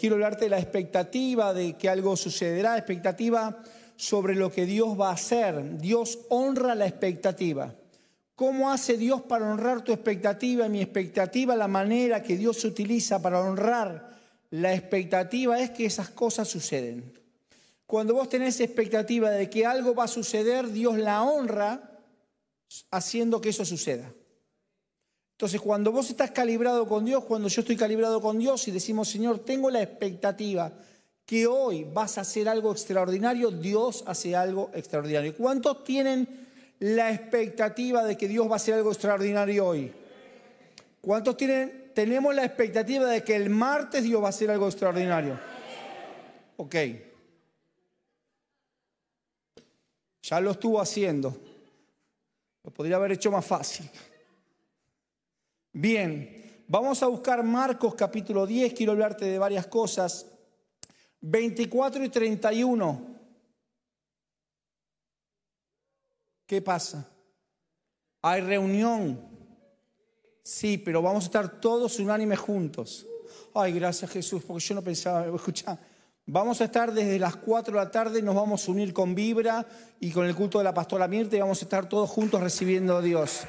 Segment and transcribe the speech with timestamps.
[0.00, 3.62] quiero hablarte de la expectativa de que algo sucederá, expectativa
[3.96, 5.78] sobre lo que Dios va a hacer.
[5.78, 7.74] Dios honra la expectativa.
[8.34, 10.66] ¿Cómo hace Dios para honrar tu expectativa?
[10.68, 14.16] Mi expectativa, la manera que Dios utiliza para honrar
[14.48, 17.12] la expectativa es que esas cosas suceden.
[17.86, 21.98] Cuando vos tenés expectativa de que algo va a suceder, Dios la honra
[22.90, 24.10] haciendo que eso suceda.
[25.40, 29.08] Entonces, cuando vos estás calibrado con Dios, cuando yo estoy calibrado con Dios y decimos,
[29.08, 30.70] Señor, tengo la expectativa
[31.24, 35.34] que hoy vas a hacer algo extraordinario, Dios hace algo extraordinario.
[35.34, 36.46] ¿Cuántos tienen
[36.80, 39.90] la expectativa de que Dios va a hacer algo extraordinario hoy?
[41.00, 45.40] ¿Cuántos tienen, tenemos la expectativa de que el martes Dios va a hacer algo extraordinario?
[46.58, 46.76] Ok.
[50.22, 51.34] Ya lo estuvo haciendo.
[52.62, 53.88] Lo podría haber hecho más fácil.
[55.72, 58.74] Bien, vamos a buscar Marcos capítulo 10.
[58.74, 60.26] Quiero hablarte de varias cosas.
[61.20, 63.06] 24 y 31.
[66.46, 67.08] ¿Qué pasa?
[68.22, 69.28] Hay reunión.
[70.42, 73.06] Sí, pero vamos a estar todos unánimes juntos.
[73.54, 75.78] Ay, gracias Jesús, porque yo no pensaba, escuchar.
[76.26, 79.66] Vamos a estar desde las 4 de la tarde, nos vamos a unir con Vibra
[80.00, 82.96] y con el culto de la pastora Mirta y vamos a estar todos juntos recibiendo
[82.96, 83.46] a Dios.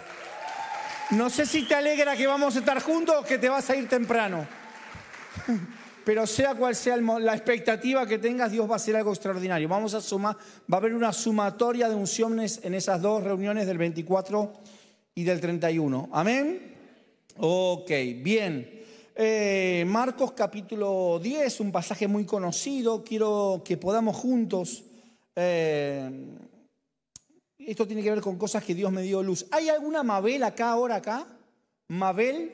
[1.11, 3.75] No sé si te alegra que vamos a estar juntos o que te vas a
[3.75, 4.47] ir temprano.
[6.05, 9.67] Pero sea cual sea la expectativa que tengas, Dios va a hacer algo extraordinario.
[9.67, 10.37] Vamos a sumar,
[10.71, 14.53] va a haber una sumatoria de unciones en esas dos reuniones del 24
[15.13, 16.09] y del 31.
[16.13, 16.75] Amén.
[17.37, 18.81] Ok, bien.
[19.13, 24.85] Eh, Marcos capítulo 10, un pasaje muy conocido, quiero que podamos juntos,
[25.35, 26.09] eh,
[27.67, 29.45] esto tiene que ver con cosas que Dios me dio luz.
[29.51, 31.27] ¿Hay alguna Mabel acá, ahora acá?
[31.87, 32.51] Mabel,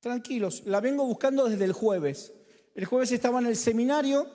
[0.00, 2.32] tranquilos, la vengo buscando desde el jueves.
[2.74, 4.26] El jueves estaba en el seminario,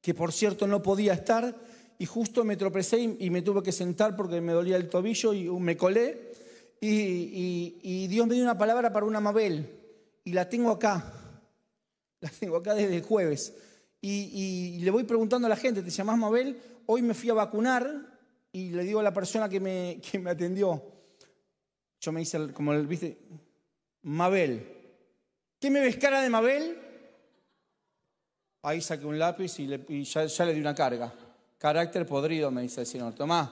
[0.00, 1.54] que por cierto no podía estar,
[1.98, 5.48] y justo me tropecé y, me tuve que sentar porque me dolía el tobillo y
[5.50, 6.32] me colé.
[6.80, 9.68] Y, y Dios me dio una palabra para una Mabel
[10.24, 11.12] y la tengo acá.
[12.20, 13.54] La tengo acá desde el jueves.
[14.02, 16.60] Y, le voy preguntando a la gente, ¿te llamás Mabel?
[16.86, 18.09] Hoy me fui a vacunar
[18.52, 20.82] y le digo a la persona que me, que me atendió,
[22.00, 23.18] yo me hice, como el, viste,
[24.02, 24.76] Mabel.
[25.58, 26.78] ¿Qué me ves cara de Mabel?
[28.62, 31.12] Ahí saqué un lápiz y, ya, ya, le di una carga.
[31.58, 33.14] Carácter podrido, me dice el señor.
[33.14, 33.50] Tomás.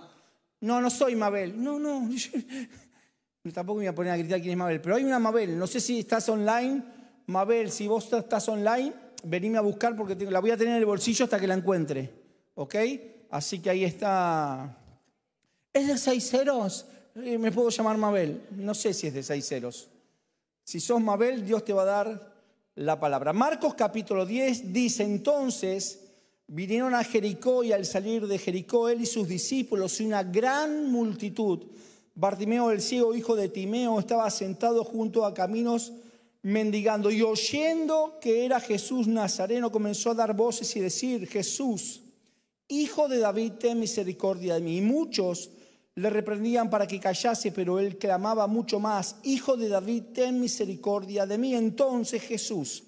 [0.61, 1.63] No, no soy Mabel.
[1.63, 2.09] No, no.
[3.53, 5.59] Tampoco me voy a poner a gritar quién es Mabel, pero hay una Mabel.
[5.59, 6.83] No sé si estás online.
[7.27, 8.93] Mabel, si vos estás online,
[9.25, 12.11] venime a buscar porque la voy a tener en el bolsillo hasta que la encuentre.
[12.55, 12.75] ¿Ok?
[13.31, 14.78] Así que ahí está.
[15.73, 16.87] ¿Es de seis ceros?
[17.17, 18.43] Eh, ¿Me puedo llamar Mabel?
[18.53, 19.89] No sé si es de seis ceros.
[20.65, 22.33] Si sos Mabel, Dios te va a dar
[22.75, 23.33] la palabra.
[23.33, 26.01] Marcos capítulo 10 dice entonces,
[26.47, 30.91] vinieron a Jericó y al salir de Jericó él y sus discípulos y una gran
[30.91, 31.67] multitud
[32.21, 35.93] Bartimeo el ciego, hijo de Timeo, estaba sentado junto a caminos
[36.43, 42.01] mendigando y oyendo que era Jesús Nazareno, comenzó a dar voces y decir, Jesús,
[42.67, 44.79] hijo de David, ten misericordia de mí.
[44.79, 45.51] Y muchos
[45.99, 51.27] le reprendían para que callase, pero él clamaba mucho más, Hijo de David, ten misericordia
[51.27, 51.55] de mí.
[51.55, 52.85] Entonces Jesús,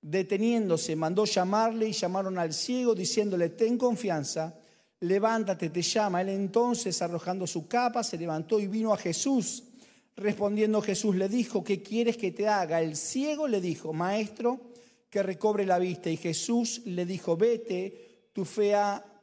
[0.00, 4.54] deteniéndose, mandó llamarle y llamaron al ciego, diciéndole, ten confianza
[5.00, 6.20] levántate, te llama.
[6.22, 9.64] Él entonces, arrojando su capa, se levantó y vino a Jesús.
[10.16, 12.80] Respondiendo Jesús le dijo, ¿qué quieres que te haga?
[12.80, 14.60] El ciego le dijo, maestro,
[15.10, 16.10] que recobre la vista.
[16.10, 18.74] Y Jesús le dijo, vete, tu fe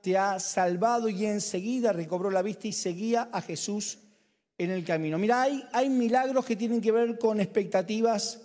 [0.05, 1.09] te ha salvado.
[1.09, 3.97] Y enseguida recobró la vista y seguía a Jesús
[4.55, 5.17] en el camino.
[5.17, 8.39] Mira, hay, hay milagros que tienen que ver con expectativas,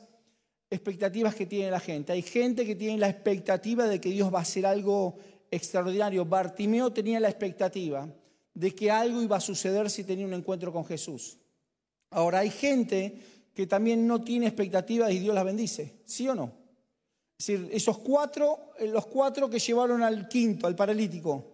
[0.70, 2.12] expectativas que tiene la gente.
[2.12, 5.18] Hay gente que tiene la expectativa de que Dios va a hacer algo
[5.50, 6.24] extraordinario.
[6.24, 8.08] Bartimeo tenía la expectativa
[8.54, 11.36] de que algo iba a suceder si tenía un encuentro con Jesús.
[12.08, 13.18] Ahora hay gente
[13.52, 16.59] que también no tiene expectativas y Dios las bendice, ¿sí o no?
[17.40, 21.46] Es decir, esos cuatro, eh, los cuatro que llevaron al quinto, al paralítico,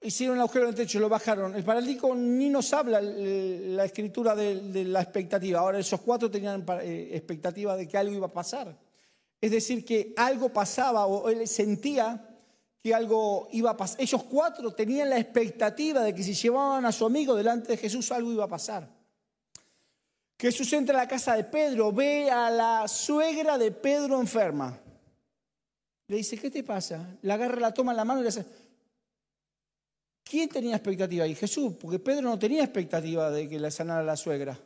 [0.00, 1.54] hicieron el agujero del techo, lo bajaron.
[1.54, 5.60] El paralítico ni nos habla la escritura de, la expectativa.
[5.60, 8.76] Ahora esos cuatro tenían eh, expectativa de que algo iba a pasar.
[9.40, 12.28] Es decir, que algo pasaba o él sentía
[12.80, 14.00] que algo iba a pasar.
[14.00, 18.10] Ellos cuatro tenían la expectativa de que si llevaban a su amigo delante de Jesús
[18.10, 18.95] algo iba a pasar.
[20.38, 24.78] Jesús entra a la casa de Pedro, ve a la suegra de Pedro enferma.
[26.08, 27.16] Le dice, ¿qué te pasa?
[27.22, 28.44] La agarra, la toma en la mano y le dice,
[30.22, 31.26] ¿quién tenía expectativa?
[31.26, 34.58] Y Jesús, porque Pedro no tenía expectativa de que le sanara la suegra.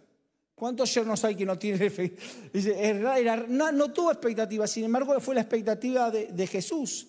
[0.54, 1.82] ¿Cuántos yernos hay que no tienen
[2.52, 3.36] expectativa?
[3.48, 7.06] No, no, tuvo expectativa, sin embargo fue la expectativa de, Jesús.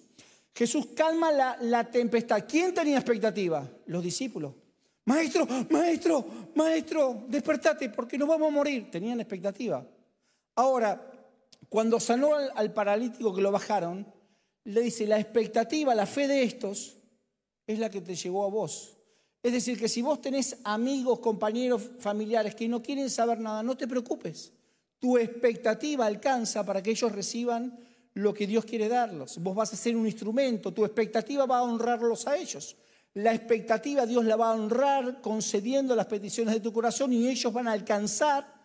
[0.53, 2.45] Jesús calma la, la, tempestad.
[2.47, 3.67] ¿Quién tenía expectativa?
[3.87, 4.53] Los discípulos.
[5.06, 6.25] Maestro, maestro,
[6.56, 8.92] maestro, despertate porque nos vamos a morir.
[8.92, 9.86] Tenían expectativa.
[10.56, 11.12] Ahora,
[11.69, 14.06] cuando sanó al, paralítico que lo bajaron,
[14.65, 16.98] le dice, la expectativa, la fe de estos
[17.65, 18.98] es la que te llegó a vos.
[19.42, 23.75] Es decir, que si vos tenés amigos, compañeros, familiares que no quieren saber nada, no
[23.75, 24.53] te preocupes.
[25.00, 27.80] Tu expectativa alcanza para que ellos reciban
[28.13, 29.39] lo que Dios quiere darlos.
[29.39, 32.75] Vos vas a ser un instrumento, tu expectativa va a honrarlos a ellos.
[33.13, 37.51] La expectativa Dios la va a honrar concediendo las peticiones de tu corazón y ellos
[37.51, 38.61] van a alcanzar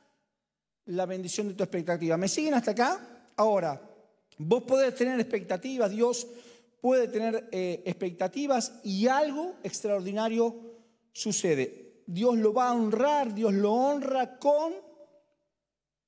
[0.87, 2.16] la bendición de tu expectativa.
[2.16, 3.31] ¿Me siguen hasta acá?
[3.37, 3.81] Ahora,
[4.38, 6.28] vos podés tener expectativas, Dios
[6.81, 10.54] puede tener eh, expectativas y algo extraordinario
[11.12, 12.02] sucede.
[12.06, 14.75] Dios lo va a honrar, Dios lo honra con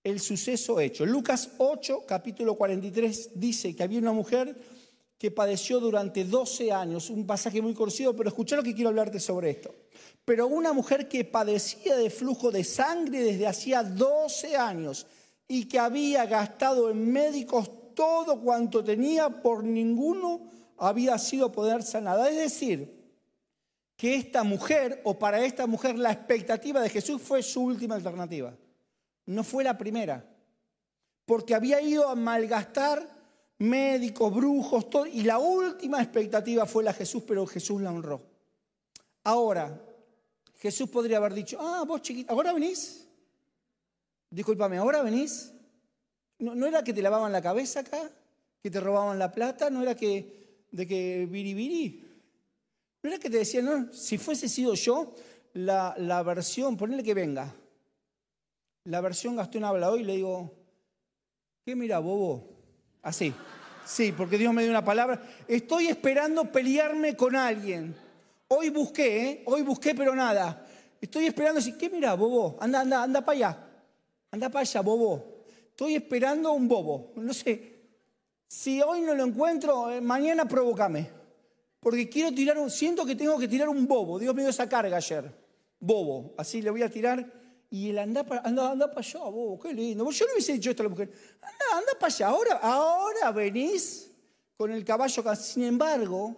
[0.04, 1.04] el suceso hecho.
[1.04, 4.56] Lucas 8, capítulo 43, dice que había una mujer
[5.18, 9.18] que padeció durante 12 años, un pasaje muy conocido, pero escucha lo que quiero hablarte
[9.18, 9.74] sobre esto
[10.28, 15.06] pero una mujer que padecía de flujo de sangre desde hacía 12 años
[15.48, 22.28] y que había gastado en médicos todo cuanto tenía, por ninguno había sido poder sanada.
[22.28, 23.10] Es decir,
[23.96, 28.54] que esta mujer, o para esta mujer, la expectativa de Jesús fue su última alternativa.
[29.24, 30.28] No fue la primera.
[31.24, 33.08] Porque había ido a malgastar
[33.58, 38.22] médicos, brujos, todo, y la última expectativa fue la Jesús, pero Jesús la honró.
[39.24, 39.80] Ahora,
[40.56, 43.06] Jesús podría haber dicho, ah, vos chiquita, ¿ahora venís?
[44.30, 45.52] Discúlpame, ¿ahora venís?
[46.38, 48.10] ¿No, era que te lavaban la cabeza acá?
[48.62, 49.70] ¿Que te robaban la plata?
[49.70, 52.04] ¿No era que de que biribiri?
[53.02, 55.14] ¿No era que te decían, no, si fuese sido yo,
[55.54, 57.54] la, la versión, ponele que venga.
[58.84, 60.54] La versión Gastón habla hoy le digo,
[61.64, 62.57] ¿qué mira, bobo?
[63.08, 63.32] Así.
[63.86, 65.22] Sí, porque Dios me dio una palabra.
[65.48, 67.96] Estoy esperando pelearme con alguien.
[68.48, 69.42] Hoy busqué, ¿eh?
[69.46, 70.66] hoy busqué, pero nada.
[71.00, 72.58] Estoy esperando, si, ¿qué mira, bobo?
[72.60, 73.58] Anda, anda, anda para allá.
[74.30, 75.44] Anda para allá, bobo.
[75.70, 77.12] Estoy esperando un bobo.
[77.16, 77.78] No sé.
[78.46, 81.08] Si hoy no lo encuentro, eh, mañana provócame.
[81.80, 84.18] Porque quiero tirar un, siento que tengo que tirar un bobo.
[84.18, 85.32] Dios me dio esa carga ayer.
[85.80, 86.34] Bobo.
[86.36, 87.37] Así le voy a tirar.
[87.70, 89.58] Y él anda para, anda, anda para allá, bobo.
[89.58, 90.10] Qué lindo.
[90.10, 91.12] Yo no hubiese dicho esto a la mujer.
[91.40, 92.28] Anda, anda para allá.
[92.28, 94.10] Ahora, ahora venís
[94.56, 95.22] con el caballo.
[95.36, 96.36] Sin embargo,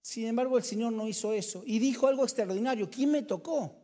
[0.00, 2.88] sin embargo, el Señor no hizo eso y dijo algo extraordinario.
[2.90, 3.74] ¿Quién me tocó?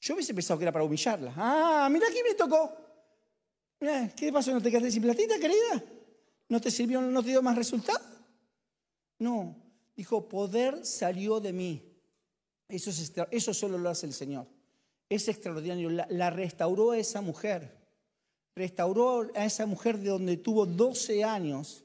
[0.00, 1.32] Yo hubiese pensado que era para humillarla.
[1.36, 2.72] Ah, mira quién me tocó.
[3.80, 4.52] Mira, ¿qué pasó?
[4.52, 5.82] ¿No te quedaste sin platita, querida?
[6.48, 8.00] ¿No te sirvió, no te dio más resultado?
[9.18, 9.56] No,
[9.96, 11.87] dijo, poder salió de mí.
[12.68, 14.46] Eso, es eso solo lo hace el Señor.
[15.08, 15.90] Es extraordinario.
[15.90, 17.76] La, restauró a esa mujer.
[18.54, 21.84] Restauró a esa mujer de donde tuvo 12 años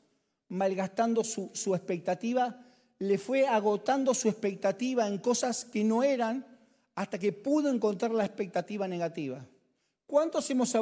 [0.49, 2.59] malgastando su, expectativa,
[2.99, 6.45] le fue agotando su expectativa en cosas que no eran
[6.95, 9.43] hasta que pudo encontrar la expectativa negativa.
[10.05, 10.75] ¿Cuántos hemos,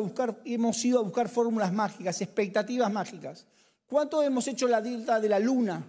[0.43, 3.45] hemos ido a buscar fórmulas mágicas, expectativas mágicas?
[3.87, 5.85] ¿Cuántos hemos hecho la dieta de la luna?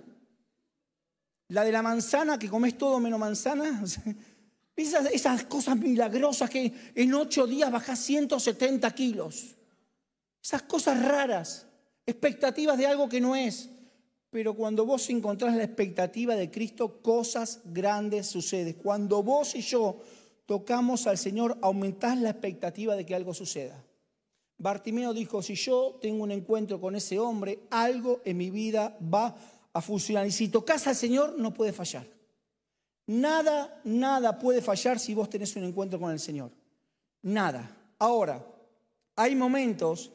[1.52, 3.84] La de la manzana, que comes todo menos manzana.
[4.75, 9.54] Esas, esas cosas milagrosas que en ocho días bajas 170 kilos.
[10.43, 11.66] Esas cosas raras
[12.06, 13.69] expectativas de algo que no es.
[14.30, 18.73] Pero cuando vos encontrás la expectativa de Cristo, cosas grandes suceden.
[18.82, 20.00] Cuando vos y yo
[20.47, 23.85] tocamos al Señor, aumentás la expectativa de que algo suceda.
[24.56, 29.37] Bartimeo dijo, si yo tengo un encuentro con ese hombre, algo en mi vida va
[29.73, 30.26] a funcionar.
[30.26, 32.07] Y si tocas al Señor, no puede fallar.
[33.07, 36.50] Nada, nada puede fallar si vos tenés un encuentro con el Señor.
[37.23, 37.76] Nada.
[37.99, 38.45] Ahora,
[39.17, 40.12] hay momentos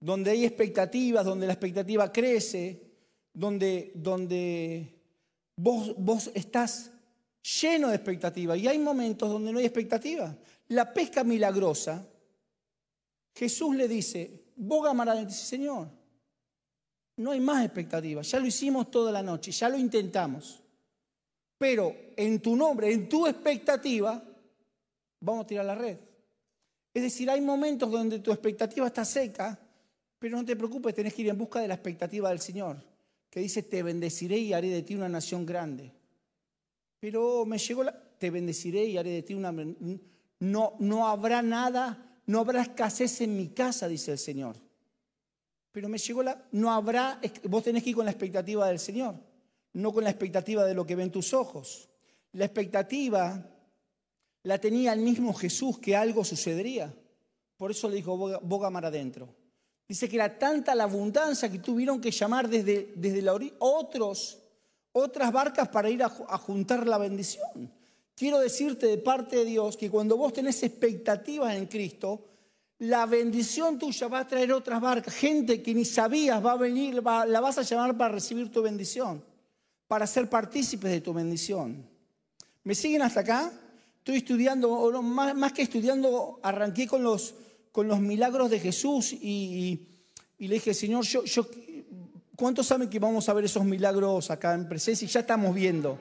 [0.00, 2.80] donde hay expectativas, donde la expectativa crece,
[3.32, 4.94] donde, donde
[5.56, 6.90] vos, vos estás
[7.60, 8.56] lleno de expectativa.
[8.56, 10.36] Y hay momentos donde no hay expectativa.
[10.68, 12.06] La pesca milagrosa,
[13.34, 15.88] Jesús le dice, vos gamarás, dice, Señor,
[17.16, 18.22] no hay más expectativa.
[18.22, 20.62] Ya lo hicimos toda la noche, ya lo intentamos.
[21.58, 24.22] Pero en tu nombre, en tu expectativa,
[25.20, 25.98] vamos a tirar la red.
[26.94, 29.58] Es decir, hay momentos donde tu expectativa está seca
[30.22, 32.76] pero no te preocupes, tenés que ir en busca de la expectativa del Señor,
[33.28, 35.92] que dice, te bendeciré y haré de ti una nación grande.
[37.00, 39.52] Pero me llegó la, te bendeciré y haré de ti una...
[40.38, 44.54] No, no habrá nada, no habrá escasez en mi casa, dice el Señor.
[45.72, 46.44] Pero me llegó la...
[46.52, 47.18] No habrá...
[47.44, 49.16] Vos tenés que ir con la expectativa del Señor,
[49.72, 51.88] no con la expectativa de lo que ven tus ojos.
[52.32, 53.44] La expectativa
[54.42, 56.94] la tenía el mismo Jesús que algo sucedería.
[57.56, 59.34] Por eso le dijo, boga, mar adentro.
[59.88, 64.38] Dice que era tanta la abundancia que tuvieron que llamar desde, desde la otros,
[64.92, 67.70] otras barcas para ir a, a juntar la bendición.
[68.14, 72.31] Quiero decirte de parte de Dios que cuando vos tenés expectativas en Cristo,
[72.82, 75.14] la bendición tuya va a traer otras barcas.
[75.14, 79.22] Gente que ni sabías va a venir, la vas a llamar para recibir tu bendición,
[79.86, 81.86] para ser partícipes de tu bendición.
[82.64, 83.52] ¿Me siguen hasta acá?
[83.98, 87.34] Estoy estudiando, más, que estudiando, arranqué con los,
[88.00, 89.86] milagros de Jesús y,
[90.38, 91.04] le dije, Señor,
[92.34, 95.06] ¿cuántos saben que vamos a ver esos milagros acá en presencia?
[95.06, 96.00] Y ya estamos viendo.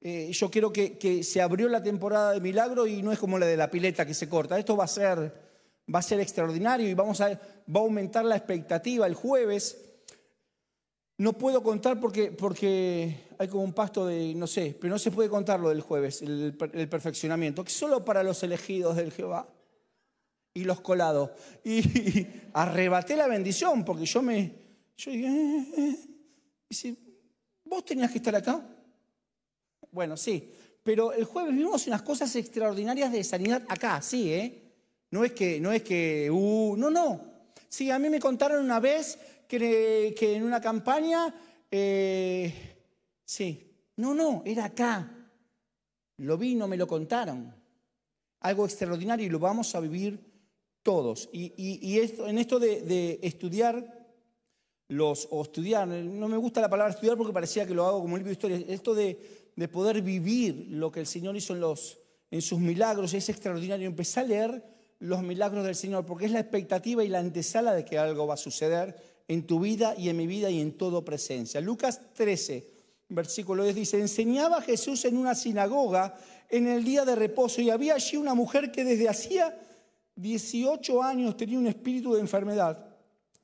[0.00, 3.38] Eh, yo quiero que, que, se abrió la temporada de milagros y no es como
[3.38, 4.58] la de la pileta que se corta.
[4.58, 5.45] Esto va a ser
[5.92, 9.82] va a ser extraordinario y vamos a, va a aumentar la expectativa el jueves.
[11.18, 15.10] No puedo contar porque, porque hay como un pasto de, no sé, pero no se
[15.10, 16.56] puede contar lo del jueves, el,
[16.90, 19.48] perfeccionamiento, que solo para los elegidos del Jehová
[20.52, 21.30] y los colados.
[21.64, 24.52] Y, arrebaté la bendición porque yo me,
[24.96, 25.96] yo dije, eh, eh,
[26.84, 26.96] eh".
[27.64, 28.66] ¿vos tenías que estar acá?
[29.90, 30.52] Bueno, sí,
[30.82, 34.65] pero el jueves vimos unas cosas extraordinarias de sanidad acá, sí, ¿eh?
[35.10, 37.20] No es que, no es que, uh, no, no.
[37.68, 41.34] Sí, a mí me contaron una vez que, en una campaña,
[41.70, 42.52] eh,
[43.24, 45.12] sí, no, no, era acá.
[46.18, 47.54] Lo vi, no me lo contaron.
[48.40, 50.18] Algo extraordinario y lo vamos a vivir
[50.82, 51.28] todos.
[51.32, 54.06] Y, esto, en esto de, estudiar
[54.88, 58.14] los, o estudiar, no me gusta la palabra estudiar porque parecía que lo hago como
[58.14, 61.60] un libro de historia, esto de, de poder vivir lo que el Señor hizo en,
[61.60, 61.98] los,
[62.30, 63.86] en sus milagros es extraordinario.
[63.86, 67.84] Empecé a leer los milagros del Señor, porque es la expectativa y la antesala de
[67.84, 68.96] que algo va a suceder
[69.28, 71.60] en tu vida y en mi vida y en todo presencia.
[71.60, 72.66] Lucas 13,
[73.08, 76.16] versículo 10 dice, enseñaba Jesús en una sinagoga
[76.48, 79.58] en el día de reposo y había allí una mujer que desde hacía
[80.16, 82.86] 18 años tenía un espíritu de enfermedad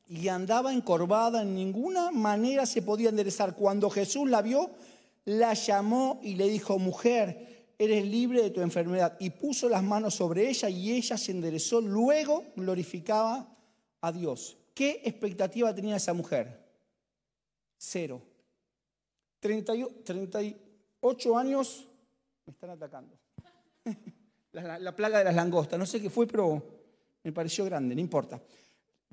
[0.08, 3.54] y andaba encorvada, en ninguna manera se podía enderezar.
[3.54, 4.70] Cuando Jesús la vio,
[5.24, 7.51] la llamó y le dijo, mujer,
[7.84, 9.16] eres libre de tu enfermedad.
[9.18, 11.80] Y puso las manos sobre ella y ella se enderezó.
[11.80, 13.56] Luego glorificaba
[14.00, 14.56] a Dios.
[14.74, 16.60] ¿Qué expectativa tenía esa mujer?
[17.76, 18.22] Cero.
[19.40, 21.88] 38 años
[22.46, 23.16] me están atacando.
[24.52, 25.78] La, plaga de las langostas.
[25.78, 26.62] No sé qué fue, pero
[27.24, 28.38] me pareció grande, no importa.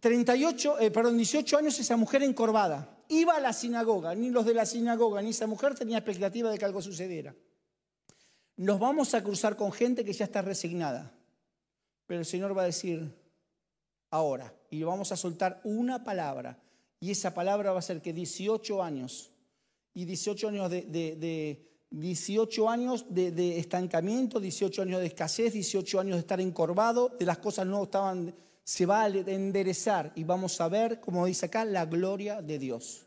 [0.02, 2.98] 38, eh, perdón, 18 años esa mujer encorvada.
[3.08, 6.58] Iba a la sinagoga, ni los de la sinagoga, ni esa mujer tenía expectativa de
[6.58, 7.34] que algo sucediera
[8.60, 11.14] nos vamos a cruzar con gente que ya está resignada.
[12.06, 13.10] Pero el Señor va a decir,
[14.12, 16.60] ahora, y vamos a soltar una palabra.
[17.00, 19.32] Y esa palabra va a ser que 18 años,
[19.94, 26.22] y 18 años de, 18 años de, estancamiento, 18 años de escasez, 18 años de
[26.22, 28.36] estar encorvado, de las cosas no estaban,
[28.66, 33.06] se va a enderezar y vamos a ver, como dice acá, la gloria de Dios.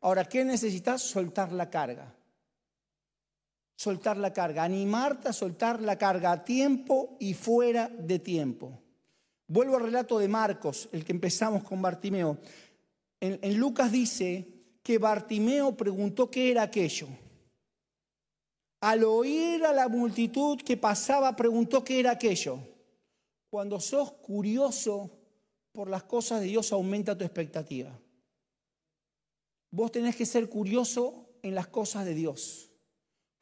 [0.00, 1.02] Ahora, ¿qué necesitas?
[1.02, 2.14] Soltar la carga
[3.76, 8.80] soltar la carga, animarte a soltar la carga a tiempo y fuera de tiempo.
[9.46, 12.38] Vuelvo al relato de Marcos, el que empezamos con Bartimeo.
[13.20, 14.46] En, Lucas dice
[14.82, 17.08] que Bartimeo preguntó qué era aquello.
[18.80, 22.58] Al oír a la multitud que pasaba, preguntó qué era aquello.
[23.48, 25.10] Cuando sos curioso
[25.72, 27.98] por las cosas de Dios, aumenta tu expectativa.
[29.70, 32.73] Vos tenés que ser curioso en las cosas de Dios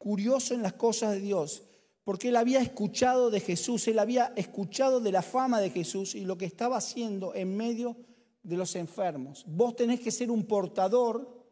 [0.03, 1.63] curioso en las cosas de Dios,
[2.03, 6.25] porque él había escuchado de Jesús, él había escuchado de la fama de Jesús y
[6.25, 7.95] lo que estaba haciendo en medio
[8.43, 9.45] de los enfermos.
[9.47, 11.45] Vos tenés que ser un portador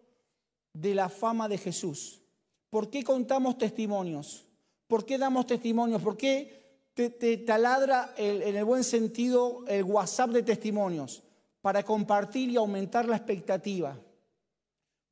[0.74, 2.24] de la fama de Jesús.
[2.70, 4.46] ¿Por qué contamos testimonios?
[4.86, 6.02] ¿Por qué damos testimonios?
[6.02, 11.24] ¿Por qué te, taladra en el buen sentido el WhatsApp de testimonios?
[11.62, 13.98] Para compartir y aumentar la expectativa.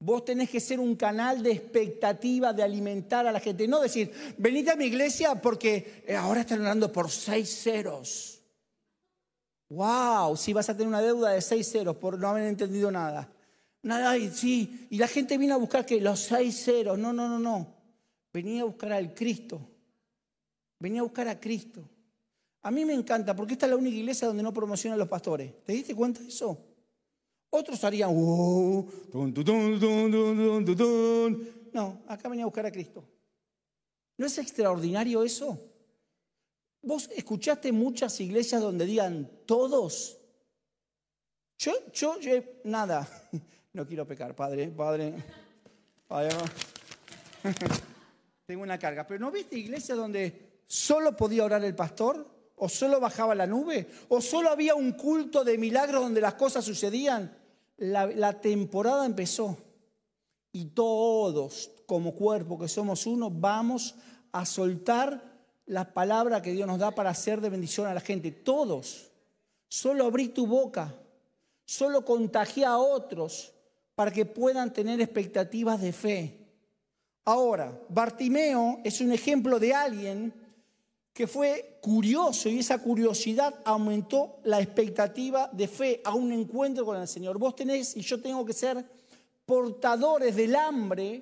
[0.01, 3.67] Vos tenés que ser un canal de expectativa, de alimentar a la gente.
[3.67, 8.41] No decir, venid a mi iglesia porque eh, ahora están orando por seis ceros.
[9.67, 10.37] ¡Wow!
[10.37, 13.29] Si vas a tener una deuda de seis ceros por no haber entendido nada.
[13.83, 14.87] Nada, y sí.
[14.89, 16.97] Y la gente viene a buscar que los seis ceros.
[16.97, 17.75] No, no, no, no.
[18.31, 19.59] Venía a buscar al Cristo.
[20.79, 21.83] Venía a buscar a Cristo.
[22.61, 25.51] A mí me encanta porque esta es la única iglesia donde no promocionan los pastores.
[25.65, 26.57] ¿Te diste cuenta de eso?
[27.51, 28.13] Otros harían,
[31.73, 33.03] no, acá venía a buscar a Cristo.
[34.17, 35.57] ¿No es extraordinario eso?
[36.81, 40.17] ¿Vos escuchaste muchas iglesias donde digan todos?
[41.57, 42.17] Yo, yo,
[42.65, 43.07] nada,
[43.73, 45.13] no quiero pecar, padre, padre,
[46.07, 46.35] padre.
[48.45, 52.27] Tengo una carga, pero ¿no viste iglesias donde ¿Solo podía orar el pastor?
[52.57, 53.87] ¿O solo bajaba la nube?
[54.09, 57.35] ¿O solo había un culto de milagros donde las cosas sucedían?
[57.79, 59.57] La, temporada empezó
[60.51, 63.95] y todos, como cuerpo que somos uno, vamos
[64.31, 65.23] a soltar
[65.65, 68.31] la palabra que Dios nos da para hacer de bendición a la gente.
[68.31, 69.11] Todos.
[69.67, 70.93] Solo abrí tu boca.
[71.65, 73.53] Solo contagia a otros
[73.95, 76.39] para que puedan tener expectativas de fe.
[77.23, 80.33] Ahora, Bartimeo es un ejemplo de alguien
[81.19, 86.95] que fue curioso y esa curiosidad aumentó la expectativa de fe a un encuentro con
[86.95, 87.37] el Señor.
[87.37, 88.85] Vos tenés y yo tengo que ser
[89.45, 91.21] portadores del hambre,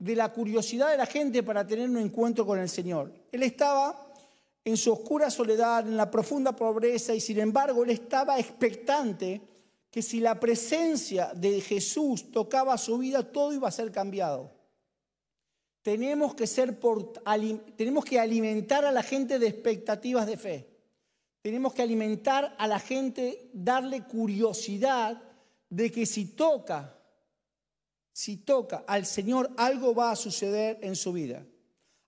[0.00, 3.12] de la curiosidad de la gente para tener un encuentro con el Señor.
[3.30, 4.08] Él estaba
[4.64, 9.40] en su oscura soledad, en la profunda pobreza y sin embargo él estaba expectante
[9.92, 14.55] que si la presencia de Jesús tocaba su vida, todo iba a ser cambiado.
[15.86, 16.80] Tenemos que, ser
[17.76, 20.68] tenemos que alimentar a la gente de expectativas de fe.
[21.40, 25.22] Tenemos que alimentar a la gente, darle curiosidad
[25.70, 26.98] de que si toca,
[28.12, 31.46] si toca al Señor, algo va a suceder en su vida.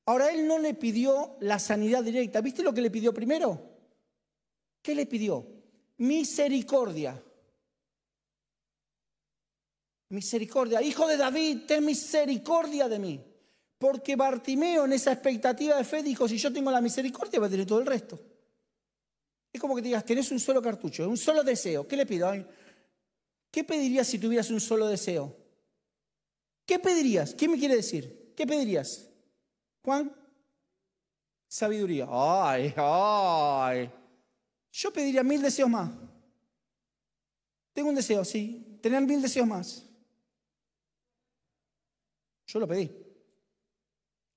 [0.07, 2.41] Ahora, Él no le pidió la sanidad directa.
[2.41, 3.63] ¿Viste lo que le pidió primero?
[4.83, 5.47] ¿Qué le pidió?
[5.99, 7.23] Misericordia.
[10.09, 10.83] Misericordia.
[10.83, 13.25] Hijo de David, ten misericordia de mí.
[13.79, 17.67] Porque Bartimeo en esa expectativa de fe dijo, si yo tengo la misericordia, va a
[17.67, 18.21] todo el resto.
[19.53, 21.87] Es como que te digas, tenés un solo cartucho, un solo deseo.
[21.87, 22.31] ¿Qué le pido?
[23.51, 25.35] ¿Qué pedirías si tuvieras un solo deseo?
[26.67, 27.35] ¿Qué pedirías?
[27.35, 28.35] ¿Qué me quiere decir?
[28.37, 29.09] ¿Qué pedirías?
[29.83, 30.15] Juan,
[31.47, 32.07] sabiduría.
[32.11, 33.91] Ay, ay.
[34.73, 35.91] Yo pediría mil deseos más.
[37.73, 38.79] Tengo un deseo, sí.
[38.83, 39.85] Tener mil deseos más.
[42.47, 43.08] Yo lo pedí.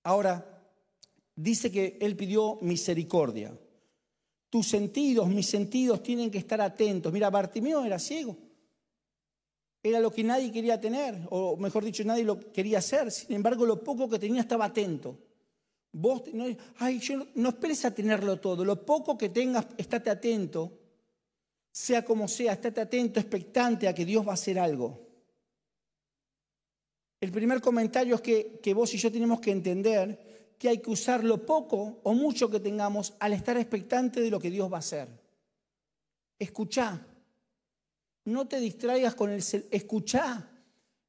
[0.04, 0.64] Ahora,
[1.36, 3.58] dice que él pidió misericordia.
[4.50, 7.14] Tus sentidos, mis sentidos tienen que estar atentos.
[7.14, 8.38] Mira, Bartimeo era ciego.
[9.84, 13.12] Era lo que nadie quería tener, o mejor dicho, nadie lo quería hacer.
[13.12, 15.18] Sin embargo, lo poco que tenía estaba atento.
[15.94, 16.46] Vos, no,
[16.78, 18.64] ay, yo, no esperes a tenerlo todo.
[18.64, 20.78] Lo poco que tengas, estate atento.
[21.72, 25.01] Sea como sea, estate atento, expectante a que Dios va a hacer algo.
[27.22, 31.24] El primer comentario es que, vos y yo tenemos que entender que hay que usar
[31.24, 34.80] lo poco o mucho que tengamos al estar expectante de lo que Dios va a
[34.80, 35.08] hacer.
[36.40, 37.00] Escuchá.
[38.26, 39.44] No te distraigas con el...
[39.70, 40.50] Escuchá.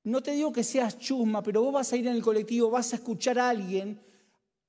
[0.05, 2.93] No te digo que seas chusma, pero vos vas a ir en el colectivo, vas
[2.93, 3.99] a escuchar a alguien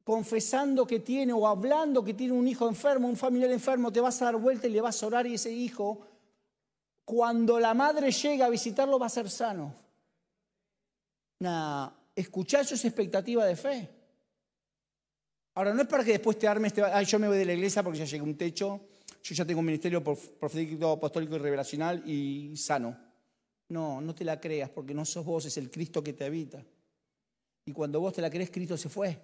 [0.05, 4.21] confesando que tiene o hablando que tiene un hijo enfermo, un familiar enfermo, te vas
[4.21, 6.07] a dar vuelta y le vas a orar y ese hijo,
[7.03, 9.82] cuando la madre llega a visitarlo, va a ser sano
[12.15, 13.89] escuchar eso es expectativa de fe.
[15.55, 17.83] Ahora, no es para que después te armes, ay, yo me voy de la iglesia
[17.83, 18.81] porque ya llegué a un techo,
[19.23, 22.97] yo ya tengo un ministerio profético, apostólico y revelacional y sano.
[23.69, 26.63] No, no te la creas porque no sos vos, es el Cristo que te habita.
[27.65, 29.19] Y cuando vos te la crees, Cristo se fue.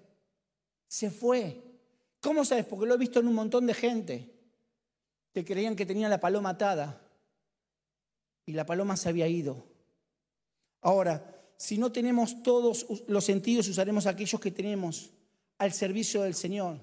[0.87, 1.61] Se fue.
[2.21, 2.65] ¿Cómo sabes?
[2.65, 4.29] Porque lo he visto en un montón de gente
[5.33, 7.01] que creían que tenían la paloma atada
[8.45, 9.65] y la paloma se había ido.
[10.81, 15.11] Ahora, si no tenemos todos los sentidos, usaremos aquellos que tenemos
[15.57, 16.79] al servicio del Señor.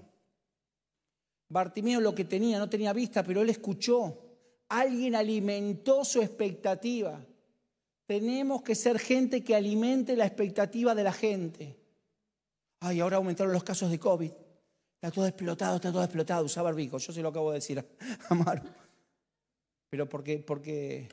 [1.49, 4.19] Bartimeo lo que tenía, no tenía vista, pero él escuchó.
[4.69, 7.25] Alguien alimentó su expectativa.
[8.05, 11.81] Tenemos que ser gente que alimente la expectativa de la gente.
[12.81, 14.31] Ay, ahora aumentaron los casos de COVID.
[14.97, 16.45] Está todo explotado, está todo explotado.
[16.45, 17.83] Usaba barbijo, yo se lo acabo de decir
[18.29, 18.69] a Maru.
[19.89, 21.09] Pero porque, porque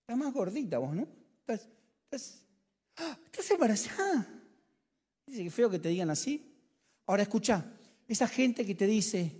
[0.00, 1.06] estás más gordita vos, ¿no?
[1.40, 2.45] ¿Estás
[3.50, 4.26] embarazada?
[5.26, 6.52] Dice que feo que te digan así.
[7.06, 7.64] Ahora escucha,
[8.06, 9.32] esa gente que te dice,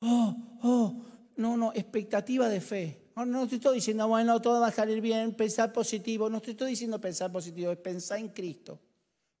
[0.00, 1.04] oh, oh,
[1.36, 3.10] no, no, expectativa de fe.
[3.16, 6.30] No, no te estoy diciendo, bueno, todo va a salir bien, pensar positivo.
[6.30, 8.80] No te estoy diciendo pensar positivo, es pensar en Cristo.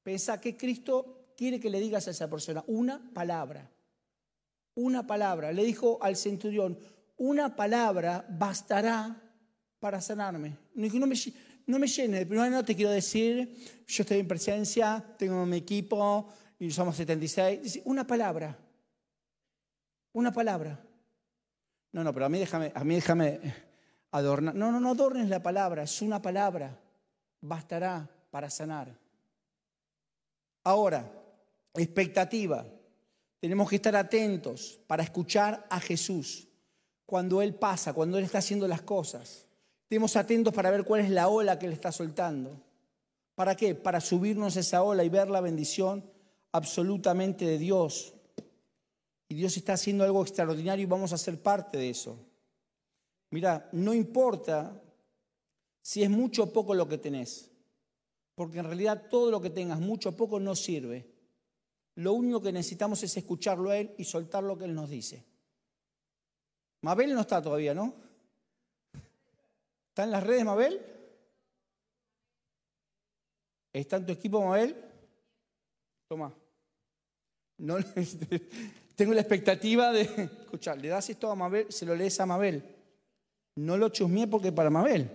[0.02, 3.70] Pensar que Cristo quiere que le digas a esa persona una palabra.
[4.74, 5.52] Una palabra.
[5.52, 6.78] Le dijo al centurión,
[7.16, 9.22] una palabra bastará
[9.78, 10.56] para sanarme.
[10.74, 11.16] No me,
[11.66, 12.26] no me llene.
[12.26, 17.82] Primero no te quiero decir, yo estoy en presencia, tengo mi equipo y somos 76.
[17.84, 18.58] Una palabra.
[20.12, 20.80] Una palabra.
[21.92, 23.40] No, no, pero a mí déjame, a mí déjame
[24.10, 24.54] adornar.
[24.54, 26.78] No, no, no adornes la palabra, es una palabra.
[27.40, 28.96] Bastará para sanar.
[30.64, 31.10] Ahora,
[31.74, 32.66] expectativa.
[33.40, 36.46] Tenemos que estar atentos para escuchar a Jesús
[37.04, 39.46] cuando Él pasa, cuando Él está haciendo las cosas.
[39.92, 42.58] Estemos atentos para ver cuál es la ola que Él está soltando.
[43.34, 43.74] ¿Para qué?
[43.74, 46.02] Para subirnos esa ola y ver la bendición
[46.52, 48.14] absolutamente de Dios.
[49.28, 52.16] Y Dios está haciendo algo extraordinario y vamos a ser parte de eso.
[53.32, 54.80] Mira, no importa
[55.82, 57.50] si es mucho o poco lo que tenés,
[58.34, 61.06] porque en realidad todo lo que tengas, mucho o poco, no sirve.
[61.96, 65.22] Lo único que necesitamos es escucharlo a Él y soltar lo que Él nos dice.
[66.80, 68.10] Mabel no está todavía, ¿no?
[69.92, 70.80] ¿Está en las redes, Mabel?
[73.74, 74.74] ¿Está en tu equipo, Mabel?
[76.08, 76.32] Toma.
[77.58, 77.76] No,
[78.96, 82.64] tengo la expectativa de escuchar, le das esto a Mabel, se lo lees a Mabel.
[83.56, 85.10] No lo chusmeé porque para Mabel.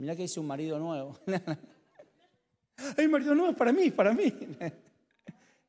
[0.00, 1.16] Mira que dice un marido nuevo.
[2.98, 4.34] Hay marido nuevo es para mí, para mí.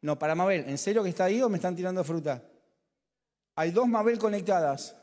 [0.04, 0.68] No, para Mabel.
[0.68, 2.42] ¿En serio que está ahí o me están tirando fruta?
[3.56, 4.96] Hay dos Mabel conectadas.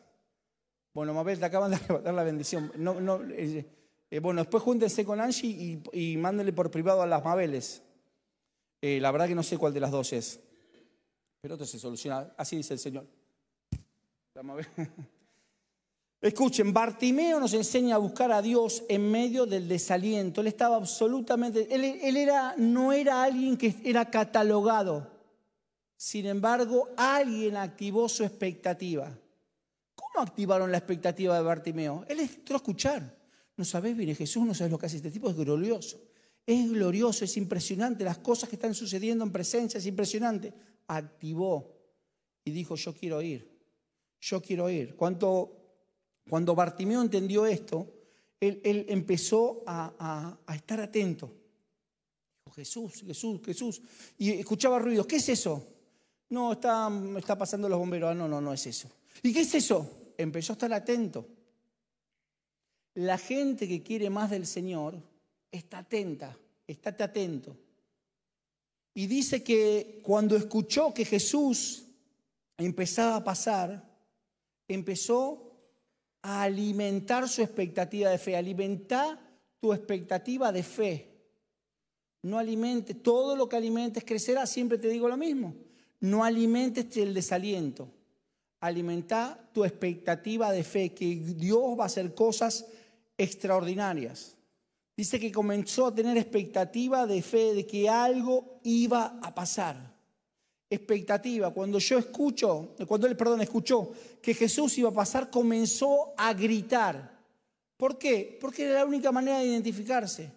[0.99, 2.73] Bueno, Mabel, te acaban de arrebatar la bendición.
[3.31, 3.65] Eh,
[4.11, 7.85] eh, bueno, después júntense con Angie y, y mándenle por privado a las Mabeles.
[8.83, 10.41] Eh, la verdad que no sé cuál de las dos es.
[11.41, 12.33] Pero esto se soluciona.
[12.37, 13.07] Así dice el Señor.
[16.21, 20.41] Escuchen, Bartimeo nos enseña a buscar a Dios en medio del desaliento.
[20.41, 25.09] Él estaba absolutamente, él, él, era, no era alguien que era catalogado.
[25.97, 29.17] Sin embargo, alguien activó su expectativa.
[30.13, 32.05] ¿Cómo activaron la expectativa de Bartimeo?
[32.09, 33.17] Él entró a escuchar.
[33.57, 36.01] No sabes, viene Jesús, no sabes lo que hace este tipo, es glorioso.
[36.47, 38.05] Es glorioso, es impresionante.
[38.05, 40.53] Las cosas que están sucediendo en presencia es impresionante.
[40.87, 41.75] Activó
[42.45, 43.51] y dijo, yo quiero ir.
[44.21, 44.97] Yo quiero ir.
[44.97, 45.59] ¿Cuánto
[46.29, 47.95] cuando Bartimeo entendió esto,
[48.41, 51.33] él, empezó a, estar atento.
[52.55, 53.83] Jesús, Jesús, Jesús.
[54.19, 55.07] Y escuchaba ruidos.
[55.07, 55.67] ¿Qué es eso?
[56.31, 58.11] No, está, está pasando los bomberos.
[58.11, 58.91] Ah, no, no, no es eso.
[59.23, 60.13] ¿Y qué es eso?
[60.17, 61.27] Empezó a estar atento.
[62.95, 65.01] La gente que quiere más del Señor
[65.51, 67.57] está atenta, estate atento.
[68.95, 71.85] Y dice que cuando escuchó que Jesús
[72.57, 73.89] empezaba a pasar,
[74.67, 75.53] empezó
[76.23, 78.37] a alimentar su expectativa de fe.
[78.37, 79.19] Alimentar
[79.61, 81.09] tu expectativa de fe.
[82.23, 85.55] No alimentes, todo lo que alimentes crecerá, siempre te digo lo mismo.
[86.01, 87.89] No alimentes el desaliento.
[88.61, 92.67] Alimenta tu expectativa de fe, que Dios va a hacer cosas
[93.17, 94.37] extraordinarias.
[94.97, 99.99] Dice que comenzó a tener expectativa de fe de que algo iba a pasar
[100.71, 101.53] expectativa.
[101.53, 107.19] Cuando yo escucho, cuando él, perdón, escuchó que Jesús iba a pasar, comenzó a gritar.
[107.77, 108.37] ¿Por qué?
[108.41, 110.31] Porque era la única manera de identificarse.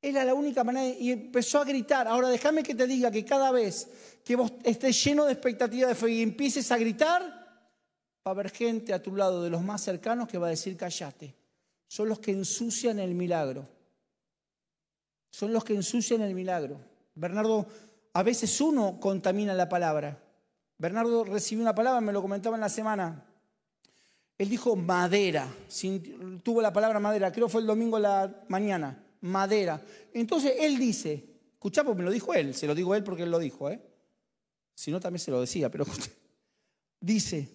[0.00, 2.06] Era la única manera y empezó a gritar.
[2.06, 3.88] Ahora déjame que te diga que cada vez
[4.28, 8.50] que vos estés lleno de expectativa de fe y empieces a gritar, va a haber
[8.50, 11.34] gente a tu lado de los más cercanos que va a decir callate.
[11.86, 13.66] Son los que ensucian el milagro.
[15.30, 16.78] Son los que ensucian el milagro.
[17.14, 17.68] Bernardo
[18.12, 20.22] a veces uno contamina la palabra.
[20.76, 23.24] Bernardo recibió una palabra, me lo comentaba en la semana.
[24.36, 25.48] Él dijo madera,
[26.42, 29.80] tuvo la palabra madera, creo fue el domingo la mañana, madera.
[30.12, 33.30] Entonces él dice, escuchá porque me lo dijo él, se lo digo él porque él
[33.30, 33.87] lo dijo, ¿eh?
[34.78, 35.84] Si no también se lo decía, pero
[37.00, 37.48] dice,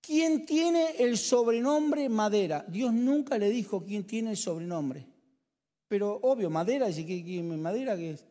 [0.00, 2.64] ¿quién tiene el sobrenombre madera?
[2.68, 5.04] Dios nunca le dijo quién tiene el sobrenombre.
[5.88, 8.24] Pero obvio, madera, dice, ¿qué, madera qué es?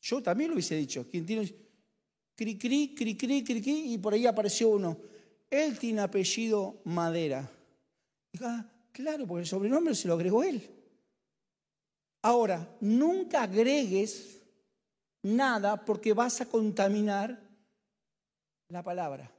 [0.00, 1.06] Yo también lo hubiese dicho.
[1.08, 1.54] Quien tiene
[2.34, 4.98] cri, cri, cri, cri, cri, cri, y por ahí apareció uno.
[5.48, 7.48] Él tiene apellido Madera.
[8.40, 10.68] ah, claro, porque el sobrenombre se lo agregó él.
[12.22, 14.41] Ahora, nunca agregues
[15.22, 17.40] nada porque vas a contaminar
[18.68, 19.30] la palabra.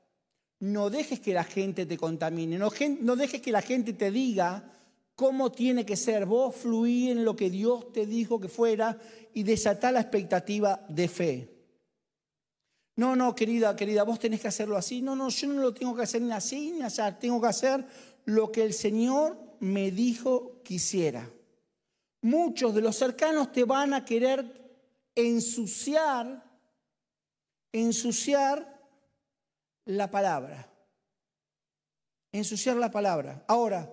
[0.60, 2.70] No dejes que la gente te contamine, no,
[3.16, 4.64] dejes que la gente te diga
[5.16, 6.26] cómo tiene que ser.
[6.26, 8.98] Vos fluí en lo que Dios te dijo que fuera
[9.34, 11.50] y desatar la expectativa de fe.
[12.96, 15.02] No, no, querida, querida, vos tenés que hacerlo así.
[15.02, 17.18] No, no, yo no lo tengo que hacer ni así ni allá.
[17.18, 17.86] Tengo que hacer
[18.26, 21.30] lo que el Señor me dijo que hiciera.
[22.22, 24.63] Muchos de los cercanos te van a querer
[25.16, 26.44] ensuciar,
[27.72, 28.82] ensuciar
[29.86, 30.70] la palabra.
[32.32, 33.46] Ensuciar la palabra.
[33.48, 33.90] Ahora,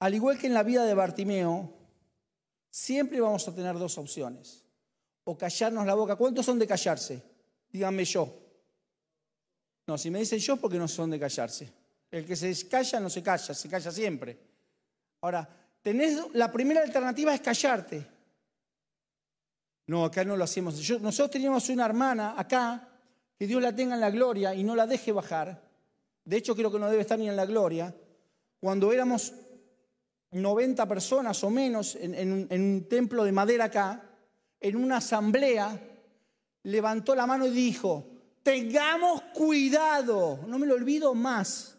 [0.00, 1.72] al igual que en la vida de Bartimeo,
[2.70, 4.64] siempre vamos a tener dos opciones.
[5.24, 6.16] O callarnos la boca.
[6.16, 7.22] ¿Cuántos son de callarse?
[7.70, 8.42] Díganme yo.
[9.86, 11.72] No, si me dicen yo, porque no son de callarse.
[12.10, 14.38] El que se calla no se calla, se calla siempre.
[15.22, 15.48] Ahora,
[15.82, 18.13] tenés, la primera alternativa es callarte.
[19.86, 20.76] No, acá no lo hacemos.
[21.00, 22.88] nosotros teníamos una hermana acá,
[23.38, 25.62] que Dios la tenga en la gloria y no la deje bajar.
[26.24, 27.94] De hecho, creo que no debe estar ni en la gloria.
[28.60, 29.34] Cuando éramos
[30.30, 34.10] 90 personas o menos en, un templo de madera acá,
[34.60, 35.78] en una asamblea,
[36.62, 38.06] levantó la mano y dijo,
[38.42, 41.76] tengamos cuidado, no me lo olvido más,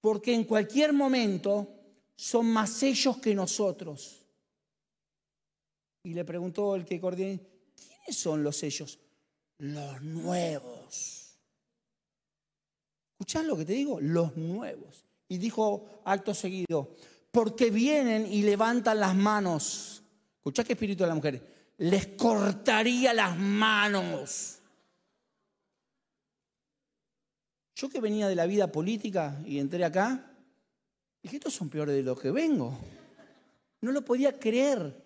[0.00, 1.66] porque en cualquier momento
[2.14, 4.19] son más ellos que nosotros.
[6.02, 7.38] Y le preguntó el que coordina,
[7.76, 8.98] ¿quiénes son los ellos?
[9.58, 11.38] Los nuevos.
[13.12, 14.00] ¿Escuchás lo que te digo?
[14.00, 15.04] Los nuevos.
[15.28, 16.96] Y dijo acto seguido,
[17.30, 20.02] porque vienen y levantan las manos.
[20.38, 21.74] ¿Escuchás qué espíritu de la mujer?
[21.76, 24.58] Les cortaría las manos.
[27.74, 30.34] Yo que venía de la vida política y entré acá,
[31.22, 32.78] dije, estos son peores de lo que vengo.
[33.80, 34.99] No lo podía creer.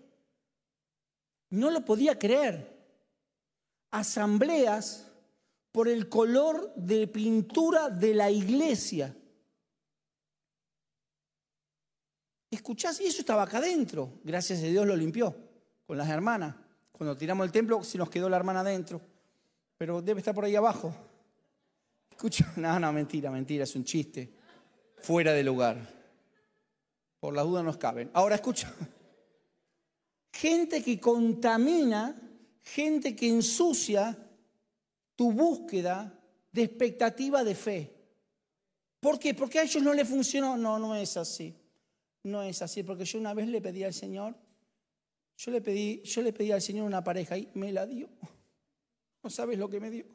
[1.55, 2.75] No lo podía creer.
[3.93, 5.07] Asambleas
[5.71, 9.15] por el color de pintura de la iglesia.
[12.51, 13.01] ¿Escuchás?
[13.01, 14.19] Y eso estaba acá adentro.
[14.25, 15.35] Gracias a Dios lo limpió
[15.87, 16.57] con las hermanas.
[16.91, 19.01] Cuando tiramos el templo, se nos quedó la hermana adentro.
[19.79, 20.93] Pero debe estar por ahí abajo.
[22.11, 24.33] Escucha, no, no, mentira, mentira, es un chiste.
[24.99, 25.79] Fuera de lugar.
[27.21, 28.11] Por las dudas nos caben.
[28.13, 28.73] Ahora escucha.
[30.35, 32.15] Gente que contamina,
[32.63, 34.19] gente que ensucia
[35.15, 36.13] tu búsqueda
[36.51, 37.95] de expectativa de fe.
[38.99, 39.35] ¿Por qué?
[39.35, 40.57] Porque a ellos no le funcionó.
[40.57, 41.55] No, no es así.
[42.25, 44.35] No es así, porque yo una vez le pedí al Señor,
[45.37, 48.09] yo le pedí, yo le pedí al Señor una pareja y me la dio.
[49.23, 50.07] No sabes lo que me dio.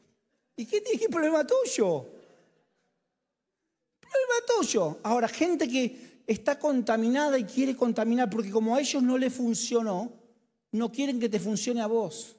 [0.55, 2.05] ¿Y qué que problema tuyo?
[3.99, 4.99] Problema tuyo.
[5.03, 10.13] Ahora, gente que está contaminada y quiere contaminar, porque como a ellos no le funcionó,
[10.71, 12.37] no quieren que te funcione a vos.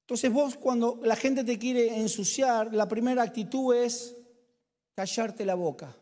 [0.00, 4.16] Entonces vos cuando la gente te quiere ensuciar, la primera actitud es
[4.96, 5.96] callarte la boca.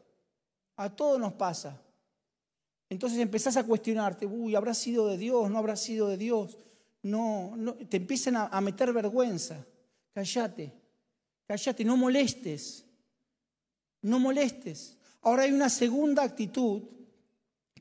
[0.77, 1.79] A todos nos pasa.
[2.89, 5.51] Entonces empezás a cuestionarte, uy, ¿habrá sido de Dios?
[5.51, 6.57] ¿No habrá sido de Dios?
[7.03, 7.55] No,
[7.91, 9.67] te empiezan a, a meter vergüenza.
[10.15, 10.73] Callate,
[11.47, 12.84] callate, no molestes,
[14.05, 14.99] no molestes.
[15.23, 16.83] Ahora hay una segunda actitud,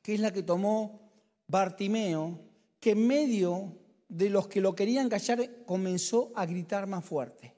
[0.01, 1.11] que es la que tomó
[1.47, 2.39] Bartimeo,
[2.79, 7.53] que en medio de los que lo querían callar comenzó a gritar más fuerte.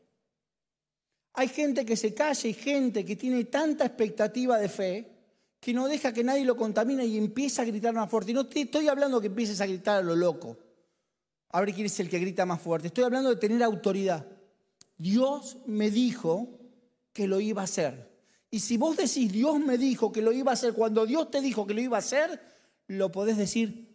[1.34, 5.12] Hay gente que se calla y gente que tiene tanta expectativa de fe
[5.60, 8.32] que no deja que nadie lo contamine y empieza a gritar más fuerte.
[8.32, 10.58] Y no te estoy hablando que empieces a gritar a lo loco.
[11.50, 12.88] A ver quién es el que grita más fuerte.
[12.88, 14.26] Estoy hablando de tener autoridad.
[14.98, 16.60] Dios me dijo
[17.14, 18.15] que lo iba a hacer.
[18.56, 21.42] Y si vos decís Dios me dijo que lo iba a hacer, cuando Dios te
[21.42, 22.40] dijo que lo iba a hacer,
[22.88, 23.94] lo podés decir.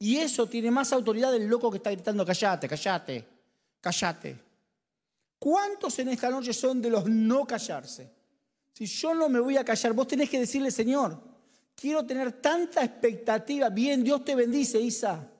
[0.00, 3.28] Y eso tiene más autoridad del loco que está gritando, callate, callate,
[3.80, 4.40] callate.
[5.38, 8.10] ¿Cuántos en esta noche son de los no callarse?
[8.72, 11.16] Si yo no me voy a callar, vos tenés que decirle, Señor,
[11.76, 13.68] quiero tener tanta expectativa.
[13.68, 15.30] Bien, Dios te bendice, Isa.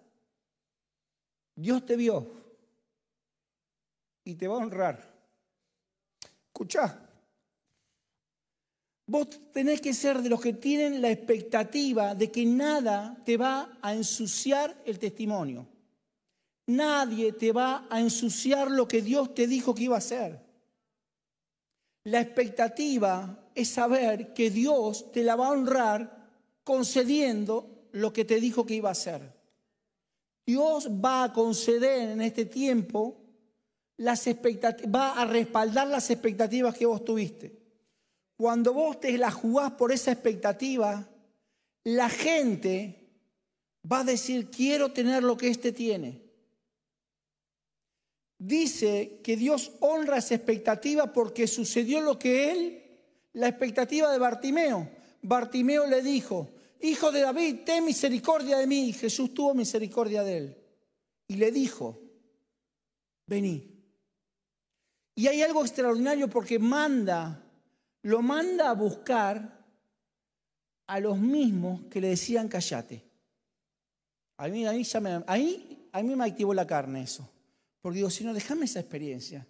[1.57, 2.31] Dios te vio
[4.23, 5.15] y te va a honrar.
[6.47, 7.04] Escucha,
[9.07, 13.79] vos tenés que ser de los que tienen la expectativa de que nada te va
[13.83, 15.67] a ensuciar el testimonio.
[16.67, 20.41] Nadie te va a ensuciar lo que Dios te dijo que iba a hacer.
[22.05, 26.29] La expectativa es saber que Dios te la va a honrar
[26.65, 29.33] concediendo lo que te dijo que iba a hacer.
[30.47, 33.21] Dios va a conceder en este tiempo
[33.97, 37.64] las expectativas, va a respaldar las expectativas que vos tuviste.
[38.45, 41.09] Cuando vos te la jugás por esa expectativa,
[41.85, 43.09] la gente
[43.91, 46.21] va a decir, quiero tener lo que éste tiene
[48.39, 52.83] dice que Dios honra esa expectativa porque sucedió lo que él,
[53.33, 54.91] la expectativa de Bartimeo.
[55.23, 56.51] Bartimeo le dijo,
[56.83, 58.91] Hijo de David, ten misericordia de mí.
[58.91, 60.59] Y Jesús tuvo misericordia de él.
[61.29, 61.99] Y le dijo,
[63.27, 63.71] vení.
[65.15, 67.44] Y hay algo extraordinario porque manda,
[68.05, 69.65] lo manda a buscar
[70.87, 73.03] a los mismos que le decían callate.
[74.37, 77.29] A mí, a mí, me, ahí, a mí me activó la carne eso.
[77.81, 79.47] Porque digo, si no, déjame esa experiencia.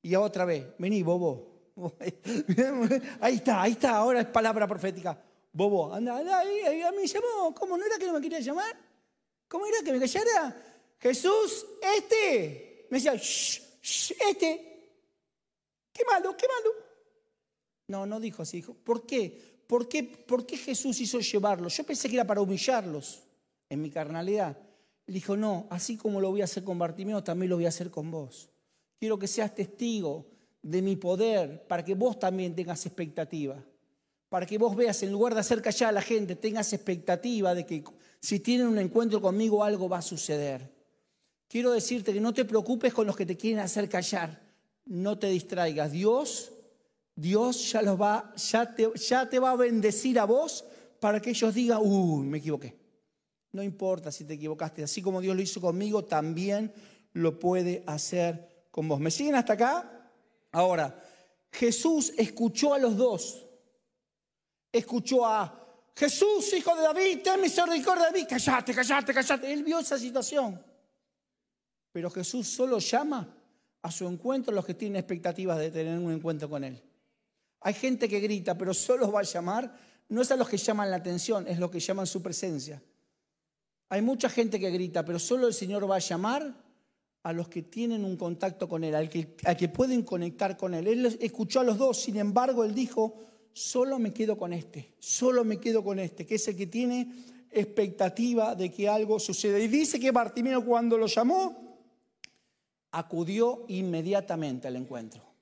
[0.00, 1.52] Y otra vez, vení, bobo.
[3.20, 5.20] Ahí está, ahí está, ahora es palabra profética.
[5.52, 7.52] Bobo, anda, anda, ahí, a mí llamó.
[7.52, 8.76] ¿Cómo no era que no me quería llamar?
[9.48, 10.56] ¿Cómo era que me callara?
[11.00, 11.66] Jesús,
[11.96, 12.86] este.
[12.90, 15.00] Me decía, shh, shh, este.
[15.92, 16.83] Qué malo, qué malo.
[17.88, 18.58] No, no dijo así.
[18.58, 19.54] Dijo, ¿por qué?
[19.66, 21.76] ¿Por qué, ¿Por qué Jesús hizo llevarlos?
[21.76, 23.22] Yo pensé que era para humillarlos
[23.68, 24.58] en mi carnalidad.
[25.06, 27.68] Le dijo, no, así como lo voy a hacer con Bartimeo, también lo voy a
[27.68, 28.48] hacer con vos.
[28.98, 30.26] Quiero que seas testigo
[30.62, 33.62] de mi poder para que vos también tengas expectativa.
[34.28, 37.66] Para que vos veas, en lugar de hacer callar a la gente, tengas expectativa de
[37.66, 37.84] que
[38.20, 40.72] Si tienen un encuentro conmigo, algo va a suceder.
[41.46, 44.40] Quiero decirte que no te preocupes con los que te quieren hacer callar.
[44.86, 45.92] No te distraigas.
[45.92, 46.50] Dios,
[47.16, 50.64] Dios ya los va, ya te, ya te va a bendecir a vos
[50.98, 52.76] para que ellos digan, uy, me equivoqué.
[53.52, 54.82] No importa si te equivocaste.
[54.82, 56.72] Así como Dios lo hizo conmigo, también
[57.12, 58.98] lo puede hacer con vos.
[58.98, 60.10] ¿Me siguen hasta acá?
[60.50, 61.00] Ahora,
[61.52, 63.46] Jesús escuchó a los dos.
[64.72, 68.26] Escuchó a Jesús, hijo de David, ten misericordia de mí.
[68.26, 69.52] Callate, callate, callate.
[69.52, 70.60] Él vio esa situación.
[71.92, 73.36] Pero Jesús solo llama
[73.82, 76.82] a su encuentro a los que tienen expectativas de tener un encuentro con Él.
[77.64, 79.74] Hay gente que grita, pero solo va a llamar,
[80.10, 82.82] no es a los que llaman la atención, es lo que llaman su presencia.
[83.88, 86.54] Hay mucha gente que grita, pero solo el Señor va a llamar
[87.22, 90.86] a los que tienen un contacto con Él, al que, que pueden conectar con Él.
[90.86, 93.14] Él escuchó a los dos, sin embargo, Él dijo,
[93.54, 97.10] solo me quedo con este, solo me quedo con este, que es el que tiene
[97.50, 99.58] expectativa de que algo suceda.
[99.58, 101.78] Y dice que Bartimeo cuando lo llamó,
[102.90, 105.33] acudió inmediatamente al encuentro.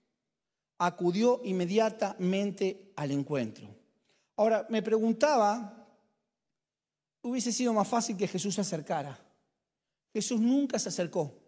[0.85, 3.68] Acudió inmediatamente al encuentro.
[4.37, 5.87] Ahora, me preguntaba,
[7.23, 9.18] hubiese sido más fácil que Jesús se acercara.
[10.12, 11.42] Jesús nunca se acercó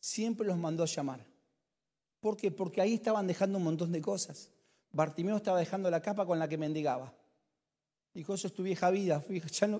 [0.00, 1.24] siempre los mandó a llamar.
[2.20, 2.50] ¿Por qué?
[2.50, 4.50] Porque ahí estaban dejando un montón de cosas.
[4.92, 7.14] Bartimeo estaba dejando la capa con la que mendigaba.
[8.12, 9.22] Dijo, eso es tu vieja vida,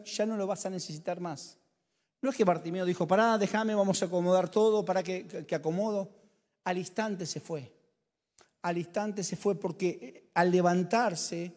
[0.04, 1.58] ya no, lo vas a necesitar más.
[2.22, 6.10] No es que Bartimeo dijo, pará, déjame, vamos a acomodar todo, para que, que acomodo.
[6.62, 7.72] Al instante se fue.
[8.62, 11.52] Al instante se fue porque eh, al levantarse,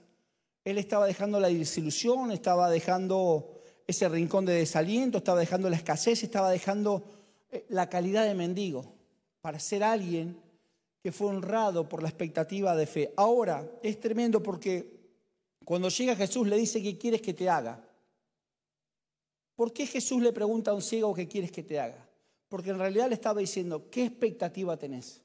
[0.63, 6.23] él estaba dejando la desilusión, estaba dejando ese rincón de desaliento, estaba dejando la escasez,
[6.23, 7.03] estaba dejando
[7.51, 8.93] eh, la calidad de mendigo,
[9.41, 10.39] para ser alguien
[11.01, 13.13] que fue honrado por la expectativa de fe.
[13.17, 15.01] Ahora, es tremendo porque
[15.65, 17.83] cuando llega Jesús le dice, ¿qué quieres que te haga?
[19.55, 22.07] ¿Por qué Jesús le pregunta a un ciego qué quieres que te haga?
[22.47, 25.22] Porque en realidad le estaba diciendo, ¿qué expectativa tenés?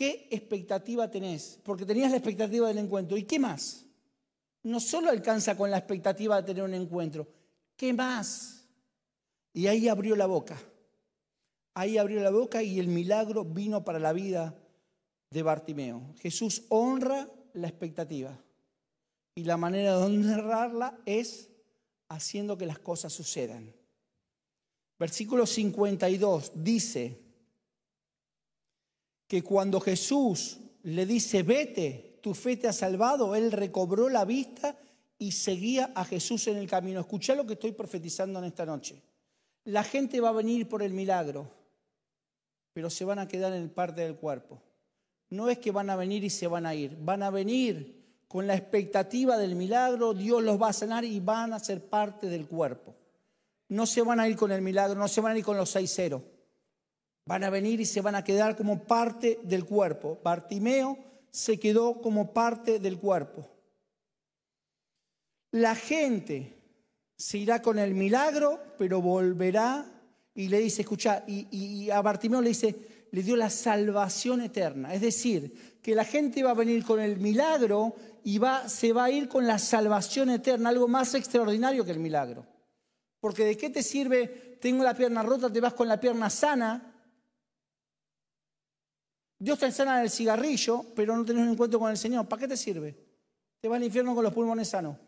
[0.00, 1.58] ¿Qué expectativa tenés?
[1.62, 3.18] Porque tenías la expectativa del encuentro.
[3.18, 3.84] ¿Y qué más?
[4.62, 7.28] No solo alcanza con la expectativa de tener un encuentro,
[7.76, 8.66] ¿qué más?
[9.52, 10.58] Y ahí abrió la boca.
[11.74, 14.54] Ahí abrió la boca y el milagro vino para la vida
[15.28, 16.14] de Bartimeo.
[16.22, 18.42] Jesús honra la expectativa
[19.34, 21.50] y la manera de honrarla es
[22.08, 23.70] haciendo que las cosas sucedan.
[24.98, 27.29] Versículo 52 dice
[29.30, 34.76] que cuando Jesús le dice, vete, tu fe te ha salvado, él recobró la vista
[35.16, 36.98] y seguía a Jesús en el camino.
[36.98, 39.00] Escucha lo que estoy profetizando en esta noche.
[39.64, 41.60] La gente va a venir por el milagro
[42.72, 44.62] pero se van a quedar en parte del cuerpo.
[45.28, 48.46] No es que van a venir y se van a ir, van a venir con
[48.46, 52.46] la expectativa del milagro, Dios los va a sanar y van a ser parte del
[52.46, 52.94] cuerpo.
[53.68, 55.70] No se van a ir con el milagro, no se van a ir con los
[55.70, 56.22] seis ceros.
[57.30, 60.18] Van a venir y se van a quedar como parte del cuerpo.
[60.24, 60.98] Bartimeo
[61.30, 63.48] se quedó como parte del cuerpo.
[65.52, 66.56] La gente
[67.16, 69.86] se irá con el milagro, pero volverá
[70.34, 72.74] y le dice, escucha, y, a Bartimeo le dice,
[73.12, 74.92] le dio la salvación eterna.
[74.92, 79.04] Es decir, que la gente va a venir con el milagro y va, se va
[79.04, 82.44] a ir con la salvación eterna, algo más extraordinario que el milagro.
[83.20, 86.89] Porque de qué te sirve, tengo la pierna rota, te vas con la pierna sana.
[89.40, 92.28] Dios te sana el cigarrillo, pero no tenés un encuentro con el Señor.
[92.28, 92.94] ¿Para qué te sirve?
[93.58, 94.98] Te vas al infierno con los pulmones sanos.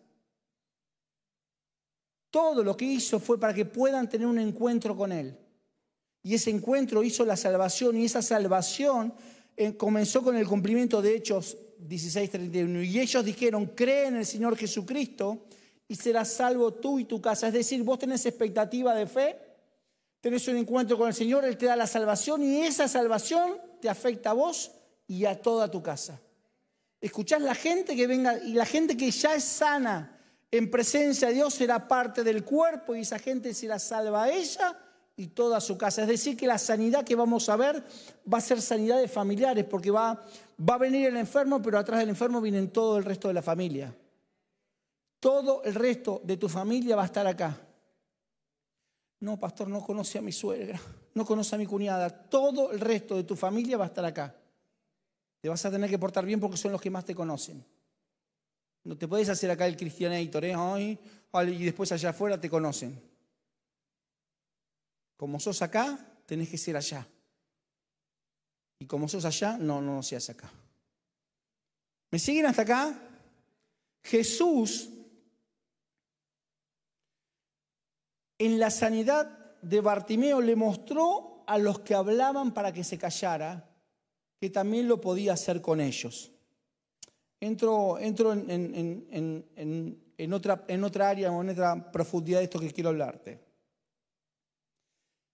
[2.31, 5.37] Todo lo que hizo fue para que puedan tener un encuentro con Él.
[6.23, 9.13] Y ese encuentro hizo la salvación y esa salvación
[9.55, 12.85] eh, comenzó con el cumplimiento de Hechos 16:31.
[12.85, 15.45] Y ellos dijeron, cree en el Señor Jesucristo
[15.87, 17.49] y serás salvo tú y tu casa.
[17.49, 19.37] Es decir, vos tenés expectativa de fe,
[20.23, 23.89] tenés un encuentro con el Señor, Él te da la salvación y esa salvación te
[23.91, 24.71] afecta a vos
[25.09, 26.21] y a toda tu casa.
[27.01, 30.17] Escuchás la gente que venga y la gente que ya es sana
[30.49, 34.79] en presencia de Dios será parte del cuerpo y esa gente será salva a ella
[35.17, 36.03] y toda su casa.
[36.03, 37.83] Es decir, que la sanidad que vamos a ver
[38.33, 40.25] va a ser sanidad de familiares, porque va,
[40.71, 43.43] va a venir el enfermo, pero atrás del enfermo vienen todo el resto de la
[43.43, 43.93] familia.
[45.19, 47.59] Todo el resto de tu familia va a estar acá.
[49.23, 50.81] No, pastor, no conoce a mi suegra,
[51.15, 52.11] no conoce a mi cuñada.
[52.11, 54.35] Todo el resto de tu familia va a estar acá.
[55.41, 57.65] Te vas a tener que portar bien porque son los que más te conocen.
[58.83, 60.99] No te puedes hacer acá el cristianator, ¿eh?
[61.47, 63.01] y después allá afuera te conocen.
[65.17, 67.07] Como sos acá, tenés que ser allá.
[68.81, 70.51] Y como sos allá, no, no seas acá.
[72.11, 72.99] ¿Me siguen hasta acá?
[74.03, 74.91] Jesús
[78.45, 83.71] en la sanidad de Bartimeo le mostró a los que hablaban para que se callara
[84.41, 86.33] que también lo podía hacer con ellos.
[87.39, 89.47] Entro, entro en,
[90.33, 93.39] otra, en otra área o en otra profundidad de esto que quiero hablarte.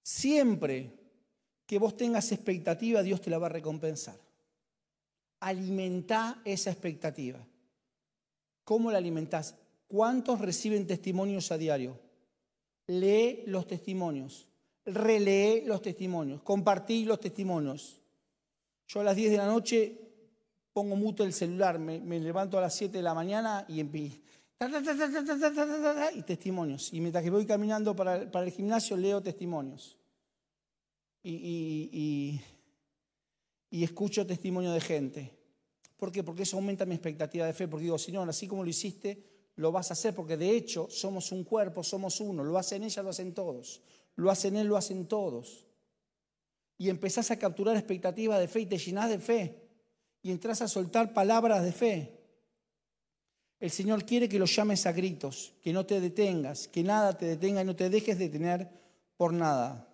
[0.02, 0.92] Siempre
[1.64, 4.20] que vos tengas expectativa, Dios te la va a recompensar.
[5.40, 7.38] Alimenta esa expectativa.
[8.64, 9.54] ¿Cómo la alimentás?
[9.86, 12.07] ¿Cuántos reciben testimonios a diario?
[12.89, 14.49] Lee los testimonios,
[14.86, 18.01] relee los testimonios, compartí los testimonios.
[18.86, 20.09] Yo a las 10 de la noche
[20.72, 24.20] pongo muto el celular, me, levanto a las 7 de la mañana y empiezo.
[26.14, 26.93] Y testimonios.
[26.95, 29.99] Y mientras que voy caminando para, el gimnasio, leo testimonios.
[31.22, 32.41] Y,
[33.70, 35.30] y, escucho testimonio de gente.
[35.99, 36.24] ¿Por qué?
[36.24, 37.68] Porque eso aumenta mi expectativa de fe.
[37.68, 39.22] Porque digo, Señor, así como lo hiciste,
[39.59, 40.14] lo vas a hacer.
[40.14, 42.42] Porque de hecho somos un cuerpo, somos uno.
[42.42, 43.82] Lo hacen ella, lo hacen todos.
[44.16, 45.68] Lo hacen él, lo hacen todos
[46.78, 49.68] y empezás a capturar expectativas de fe y te llenás de fe
[50.22, 52.14] y entras a soltar palabras de fe.
[53.59, 57.26] El Señor quiere que lo llames a gritos, que no te detengas, que nada te
[57.26, 58.70] detenga y no te dejes detener
[59.16, 59.88] por nada.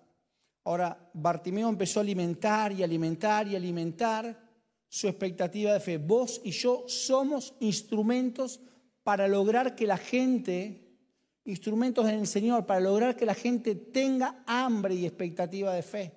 [0.64, 4.38] Ahora, Bartimeo empezó a alimentar y alimentar y alimentar
[4.86, 5.96] su expectativa de fe.
[5.96, 8.60] Vos y yo somos instrumentos
[9.04, 10.82] para lograr que la gente,
[11.44, 16.12] instrumentos en el Señor, para lograr que la gente tenga hambre y expectativa de fe.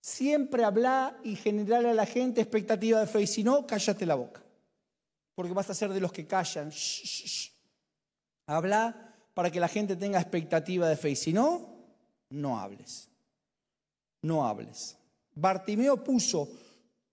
[0.00, 3.22] Siempre habla y generar a la gente expectativa de fe.
[3.22, 4.42] Y si no, cállate la boca.
[5.34, 6.72] Porque vas a ser de los que callan.
[8.46, 11.10] Habla para que la gente tenga expectativa de fe.
[11.10, 11.76] Y si no,
[12.30, 13.10] no hables.
[14.22, 14.96] No hables.
[15.34, 16.48] Bartimeo puso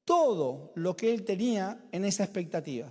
[0.06, 2.89] todo lo que él tenía en esa expectativa.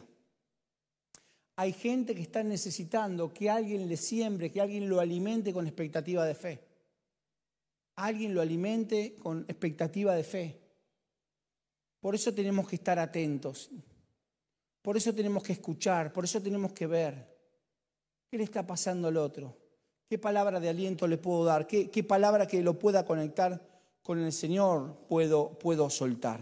[1.57, 6.25] Hay gente que está necesitando que alguien le siembre, que alguien lo alimente con expectativa
[6.25, 6.75] de fe
[7.97, 10.61] alguien lo alimente con expectativa de fe.
[12.01, 13.71] Por eso tenemos que estar atentos.
[14.83, 17.35] Por eso tenemos que escuchar, por eso tenemos que ver.
[18.31, 19.57] ¿Qué le está pasando al otro?
[20.07, 21.67] ¿Qué palabra de aliento le puedo dar?
[21.67, 23.63] ¿Qué, palabra que lo pueda conectar
[24.03, 26.41] con el Señor puedo, puedo soltar?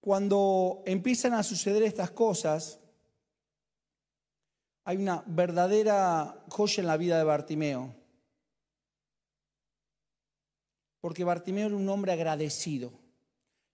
[0.00, 2.80] Cuando empiezan a suceder estas cosas,
[4.84, 7.94] hay una verdadera joya en la vida de Bartimeo.
[11.00, 12.92] Porque Bartimeo era un hombre agradecido.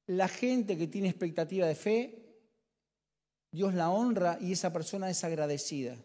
[0.07, 2.27] La gente que tiene expectativa de fe,
[3.51, 5.97] Dios la honra y esa persona es agradecida.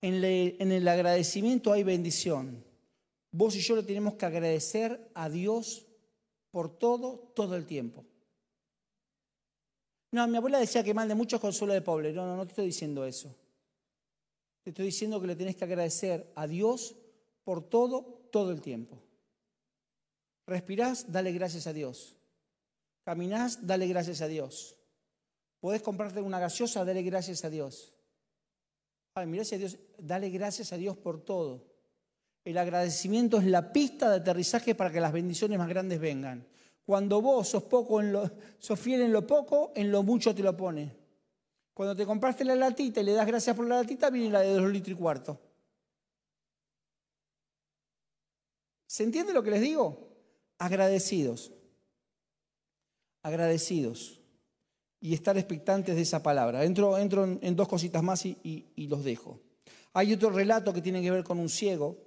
[0.00, 0.22] En,
[0.72, 2.62] el agradecimiento hay bendición.
[3.30, 5.86] Vos y yo le tenemos que agradecer a Dios
[6.50, 8.04] por todo, todo el tiempo.
[10.14, 12.12] No, mi abuela decía que mal de muchos consuelo de pobre.
[12.12, 13.34] No, no, no te estoy diciendo eso.
[14.62, 16.94] Te estoy diciendo que le tenés que agradecer a Dios
[17.42, 19.02] por todo, todo el tiempo.
[20.46, 22.16] Respirás, dale gracias a Dios.
[23.02, 24.76] Caminás, dale gracias a Dios.
[25.58, 27.92] Podés comprarte una gaseosa, dale gracias a Dios.
[29.14, 31.66] Ay, mirá a Dios, dale gracias a Dios por todo.
[32.44, 36.46] El agradecimiento es la pista de aterrizaje para que las bendiciones más grandes vengan.
[36.84, 40.42] Cuando vos sos poco en lo, sos fiel en lo poco, en lo mucho te
[40.42, 40.94] lo pone.
[41.72, 44.52] Cuando te compraste la latita y le das gracias por la latita, viene la de
[44.52, 45.40] dos litros y cuarto.
[48.86, 50.08] ¿Se entiende lo que les digo?
[50.58, 51.52] Agradecidos.
[53.22, 54.20] Agradecidos.
[55.00, 56.64] Y estar expectantes de esa palabra.
[56.64, 59.40] Entro, entro en, dos cositas más y, y los dejo.
[59.94, 62.03] Hay otro relato que tiene que ver con un ciego,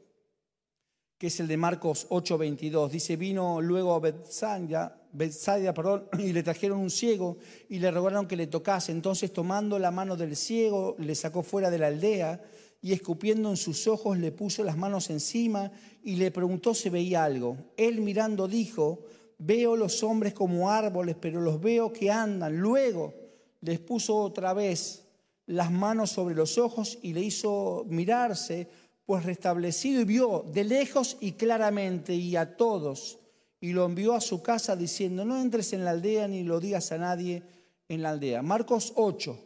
[1.18, 2.90] que es el de Marcos 8:22.
[2.90, 7.38] Dice, vino luego a Bethsaida, Bethsaida perdón, y le trajeron un ciego
[7.70, 8.92] y le rogaron que le tocase.
[8.92, 12.42] Entonces tomando la mano del ciego, le sacó fuera de la aldea
[12.82, 15.72] y escupiendo en sus ojos le puso las manos encima
[16.04, 17.58] y le preguntó si veía algo.
[17.76, 19.04] Él mirando dijo,
[19.40, 22.58] veo los hombres como árboles, pero los veo que andan.
[22.58, 23.14] Luego
[23.62, 25.06] les puso otra vez
[25.48, 28.68] las manos sobre los ojos y le hizo mirarse,
[29.08, 33.18] pues restablecido y vio de lejos y claramente y a todos
[33.62, 36.92] y lo envió a su casa diciendo, no entres en la aldea ni lo digas
[36.92, 37.42] a nadie
[37.88, 38.42] en la aldea.
[38.42, 39.40] Marcos 8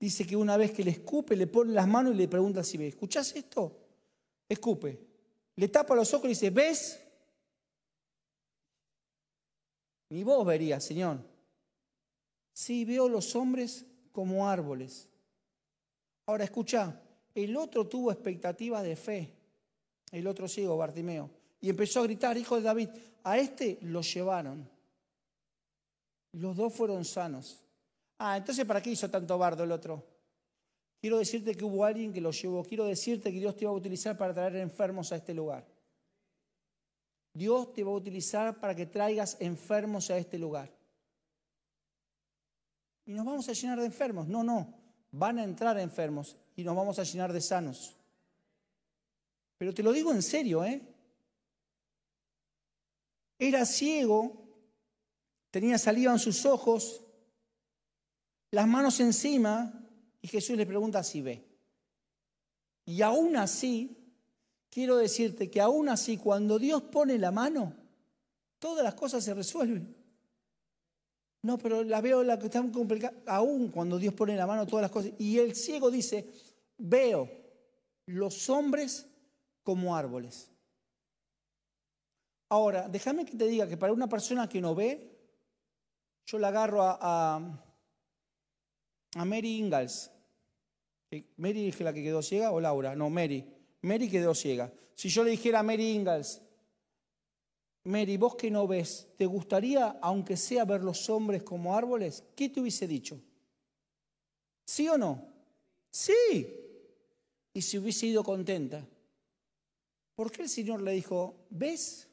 [0.00, 2.76] dice que una vez que le escupe, le pone las manos y le pregunta si
[2.76, 2.88] ve.
[2.88, 3.78] ¿Escuchás esto?
[4.48, 4.98] Escupe.
[5.54, 7.00] Le tapa los ojos y dice, ¿ves?
[10.08, 11.20] Ni vos verías, Señor.
[12.52, 15.08] Sí, veo los hombres como árboles.
[16.26, 17.00] Ahora escucha,
[17.34, 19.30] el otro tuvo expectativa de fe.
[20.12, 21.30] El otro ciego, Bartimeo
[21.64, 22.90] y empezó a gritar, hijo de David,
[23.22, 24.68] a este lo llevaron.
[26.32, 27.64] Los dos fueron sanos.
[28.18, 30.06] Ah, entonces ¿para qué hizo tanto bardo el otro?
[31.00, 32.62] Quiero decirte que hubo alguien que lo llevó.
[32.62, 35.66] Quiero decirte que Dios te va a utilizar para traer enfermos a este lugar.
[37.32, 40.70] Dios te va a utilizar para que traigas enfermos a este lugar.
[43.06, 44.28] Y nos vamos a llenar de enfermos.
[44.28, 44.74] No, no.
[45.12, 47.96] Van a entrar enfermos y nos vamos a llenar de sanos.
[49.58, 50.82] Pero te lo digo en serio, ¿eh?
[53.38, 54.32] Era ciego,
[55.50, 57.02] tenía saliva en sus ojos,
[58.50, 59.84] las manos encima,
[60.20, 61.44] y Jesús le pregunta si ve.
[62.86, 63.96] Y aún así,
[64.70, 67.74] quiero decirte que aún así, cuando Dios pone la mano,
[68.58, 70.03] todas las cosas se resuelven.
[71.44, 73.14] No, pero la veo la que está complicada.
[73.26, 75.12] Aún cuando Dios pone la mano, todas las cosas.
[75.18, 76.26] Y el ciego dice,
[76.78, 77.28] veo
[78.06, 79.06] los hombres
[79.62, 80.50] como árboles.
[82.48, 85.18] Ahora, déjame que te diga que para una persona que no ve,
[86.24, 87.60] yo la agarro a, a,
[89.16, 90.10] a Mary Ingalls.
[91.36, 93.44] Mary es la que quedó ciega o Laura, no, Mary.
[93.82, 94.72] Mary quedó ciega.
[94.94, 96.40] Si yo le dijera a Mary Ingalls,
[97.84, 102.24] Mary, vos que no ves, ¿te gustaría, aunque sea ver los hombres como árboles?
[102.34, 103.20] ¿Qué te hubiese dicho?
[104.64, 105.28] ¿Sí o no?
[105.90, 106.48] Sí.
[107.52, 108.86] Y si hubiese ido contenta.
[110.14, 112.08] ¿Por qué el Señor le dijo, ves?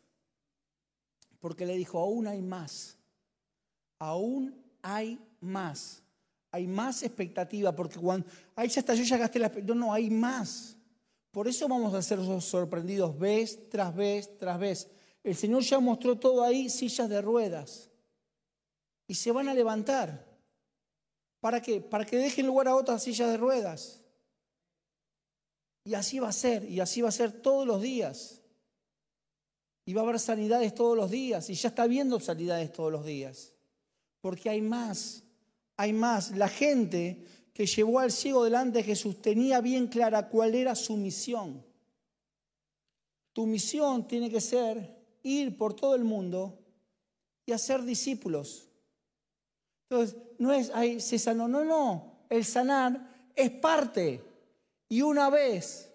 [1.40, 2.98] Porque le dijo, aún hay más.
[4.00, 6.04] Aún hay más
[6.52, 9.94] hay más expectativa, porque cuando, ahí ya está, yo ya gasté la expectativa, no, no,
[9.94, 10.76] hay más.
[11.32, 14.90] Por eso vamos a ser sorprendidos vez tras vez tras vez.
[15.24, 17.90] El Señor ya mostró todo ahí, sillas de ruedas.
[19.08, 20.28] Y se van a levantar.
[21.40, 21.82] ¿Para qué?
[21.82, 24.02] Para que dejen lugar a otras sillas de ruedas.
[25.84, 28.42] Y así va a ser, y así va a ser todos los días.
[29.86, 33.06] Y va a haber sanidades todos los días, y ya está viendo sanidades todos los
[33.06, 33.54] días.
[34.22, 35.24] Porque hay más
[35.82, 36.38] hay más.
[36.38, 40.96] La gente que llevó al ciego delante de Jesús tenía bien clara cuál era su
[40.96, 41.66] misión.
[43.34, 46.58] Tu misión tiene que ser ir por todo el mundo
[47.46, 48.68] y hacer discípulos.
[49.90, 54.24] Entonces, no es, ahí se sanó, no, no, el sanar es parte.
[54.90, 55.92] Y una vez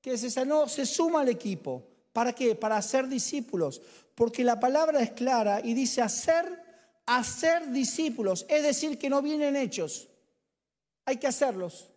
[0.00, 1.84] que se sanó, se suma al equipo.
[2.12, 2.54] ¿Para qué?
[2.54, 3.80] Para hacer discípulos.
[4.14, 6.68] Porque la palabra es clara y dice hacer
[7.08, 10.08] hacer discípulos, es decir, que no vienen hechos.
[11.06, 11.90] Hay que hacerlos.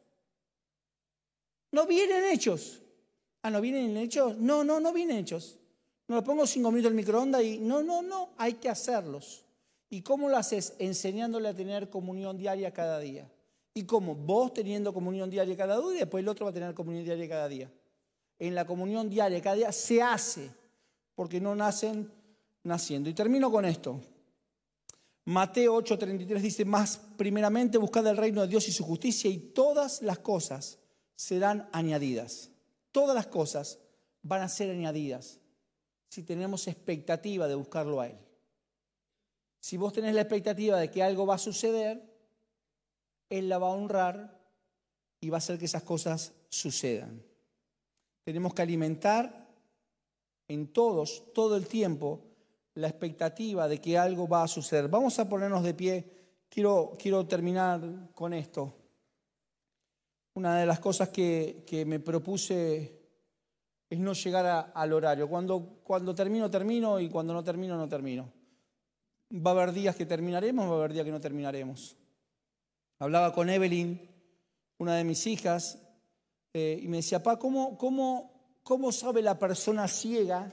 [1.69, 2.81] No vienen hechos.
[3.41, 4.37] Ah, ¿no vienen hechos?
[4.37, 5.57] No, no, no vienen hechos.
[6.11, 9.45] No lo pongo cinco minutos en el microondas y no, no, no, hay que hacerlos.
[9.89, 10.73] ¿Y cómo lo haces?
[10.77, 13.31] Enseñándole a tener comunión diaria cada día.
[13.73, 14.13] ¿Y cómo?
[14.13, 17.29] Vos teniendo comunión diaria cada día y después el otro va a tener comunión diaria
[17.29, 17.71] cada día.
[18.39, 20.51] En la comunión diaria cada día se hace,
[21.15, 22.11] porque no nacen
[22.63, 23.09] naciendo.
[23.09, 24.01] Y termino con esto.
[25.23, 30.01] Mateo 8:33 dice, más primeramente buscad el reino de Dios y su justicia y todas
[30.01, 30.77] las cosas
[31.15, 32.49] serán añadidas.
[32.91, 33.79] Todas las cosas
[34.23, 35.40] van a ser añadidas
[36.11, 38.17] si tenemos expectativa de buscarlo a Él.
[39.61, 42.03] Si vos tenés la expectativa de que algo va a suceder,
[43.29, 44.37] Él la va a honrar
[45.21, 47.23] y va a hacer que esas cosas sucedan.
[48.25, 49.47] Tenemos que alimentar
[50.49, 52.19] en todos, todo el tiempo,
[52.75, 54.89] la expectativa de que algo va a suceder.
[54.89, 56.11] Vamos a ponernos de pie.
[56.49, 58.75] Quiero, quiero terminar con esto.
[60.33, 63.00] Una de las cosas que, me propuse
[63.91, 65.29] es no llegar al horario.
[65.29, 68.33] Cuando, cuando termino, termino y cuando no termino, no termino.
[69.31, 71.95] Va a haber días que terminaremos, va a haber días que no terminaremos.
[72.97, 74.01] Hablaba con Evelyn,
[74.79, 75.77] una de mis hijas,
[76.53, 80.51] eh, y me decía, pa, ¿cómo, cómo, ¿cómo sabe la persona ciega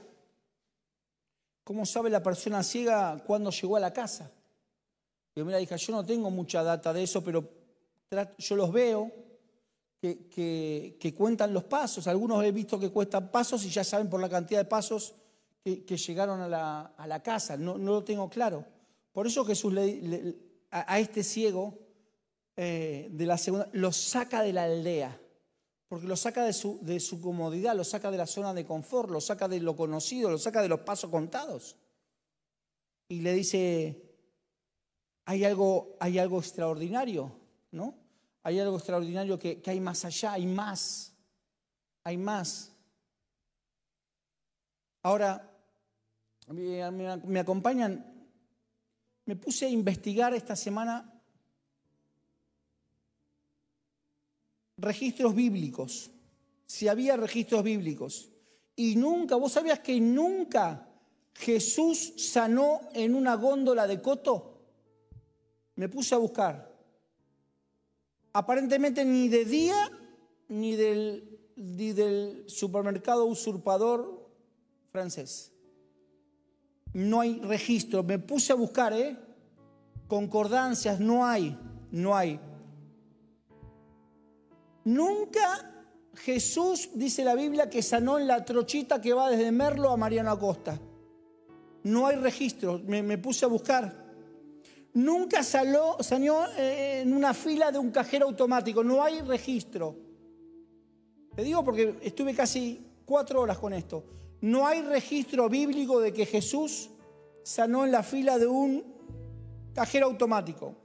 [1.69, 4.31] ¿Cómo sabe la persona ciega cuándo llegó a la casa?
[5.35, 7.47] Yo, mira, hija, yo no tengo mucha data de eso, pero
[8.39, 9.11] yo los veo
[9.99, 12.07] que, cuentan los pasos.
[12.07, 15.15] Algunos he visto que cuentan pasos y ya saben por la cantidad de pasos
[15.63, 16.47] que, llegaron a
[17.07, 17.57] la, casa.
[17.57, 18.65] No, lo tengo claro.
[19.11, 20.35] Por eso Jesús le,
[20.71, 21.77] a, este ciego
[22.55, 25.19] eh, de la segunda lo saca de la aldea
[25.89, 29.09] porque lo saca de su, de su comodidad, lo saca de la zona de confort,
[29.09, 31.77] lo saca de lo conocido, lo saca de los pasos contados.
[33.09, 33.99] Y le dice,
[35.25, 37.31] hay algo, hay algo extraordinario,
[37.71, 37.95] ¿no?
[38.43, 41.13] Hay algo extraordinario que, hay más allá, hay más,
[42.03, 42.71] hay más.
[45.03, 45.49] Ahora,
[46.47, 48.05] me acompañan,
[49.25, 51.19] me puse a investigar esta semana
[54.79, 56.09] registros bíblicos,
[56.65, 58.29] si había registros bíblicos.
[58.75, 60.87] Y nunca, vos sabías que nunca
[61.33, 64.61] Jesús sanó en una góndola de coto.
[65.75, 66.68] Me puse a buscar.
[68.33, 69.91] Aparentemente ni de día
[70.47, 74.29] ni del, supermercado usurpador
[74.91, 75.51] francés.
[76.93, 78.03] No hay registro.
[78.03, 79.17] Me puse a buscar, ¿eh?
[80.07, 81.57] Concordancias, no hay,
[81.91, 82.39] no hay.
[84.85, 89.97] Nunca Jesús, dice la Biblia, que sanó en la trochita que va desde Merlo a
[89.97, 90.79] Mariano Acosta.
[91.83, 94.08] No hay registro, me puse a buscar.
[94.99, 99.95] Nunca salió, salió eh, en una fila de un cajero automático, no hay registro.
[101.33, 104.03] Te digo porque estuve casi cuatro horas con esto.
[104.41, 106.89] No hay registro bíblico de que Jesús
[107.43, 108.83] sanó en la fila de un
[109.73, 110.75] cajero automático.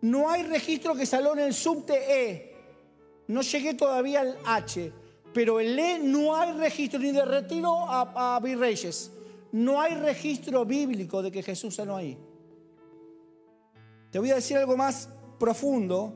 [0.00, 2.56] No hay registro que sanó en el subte E.
[3.26, 4.90] No llegué todavía al H,
[5.34, 9.12] pero el E no hay registro ni de retiro a, a Virreyes.
[9.52, 12.16] No hay registro bíblico de que Jesús sanó ahí.
[14.10, 16.14] Te voy a decir algo más profundo.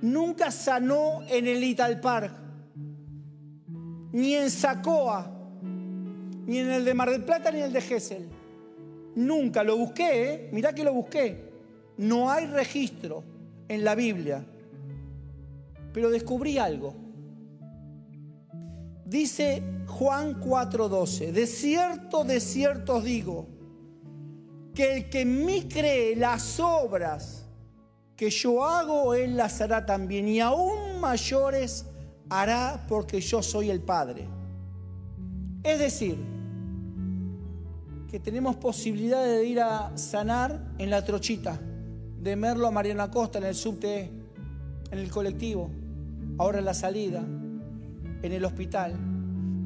[0.00, 2.32] Nunca sanó en el Ital Park,
[4.12, 5.32] ni en Sacoa,
[6.46, 8.28] ni en el de Mar del Plata, ni en el de Gessel.
[9.14, 10.50] Nunca lo busqué, ¿eh?
[10.52, 11.52] mirá que lo busqué.
[11.96, 13.24] No hay registro
[13.68, 14.44] en la Biblia.
[15.92, 16.94] Pero descubrí algo.
[19.06, 23.46] Dice Juan 4:12, de cierto, de cierto os digo,
[24.76, 27.46] que el que en mí cree las obras
[28.14, 31.86] que yo hago, él las hará también, y aún mayores
[32.28, 34.28] hará porque yo soy el Padre.
[35.62, 36.18] Es decir,
[38.10, 41.58] que tenemos posibilidad de ir a sanar en la trochita,
[42.20, 44.10] de Merlo a Mariana Costa, en el subte,
[44.90, 45.70] en el colectivo,
[46.38, 47.20] ahora en la salida,
[48.22, 48.94] en el hospital,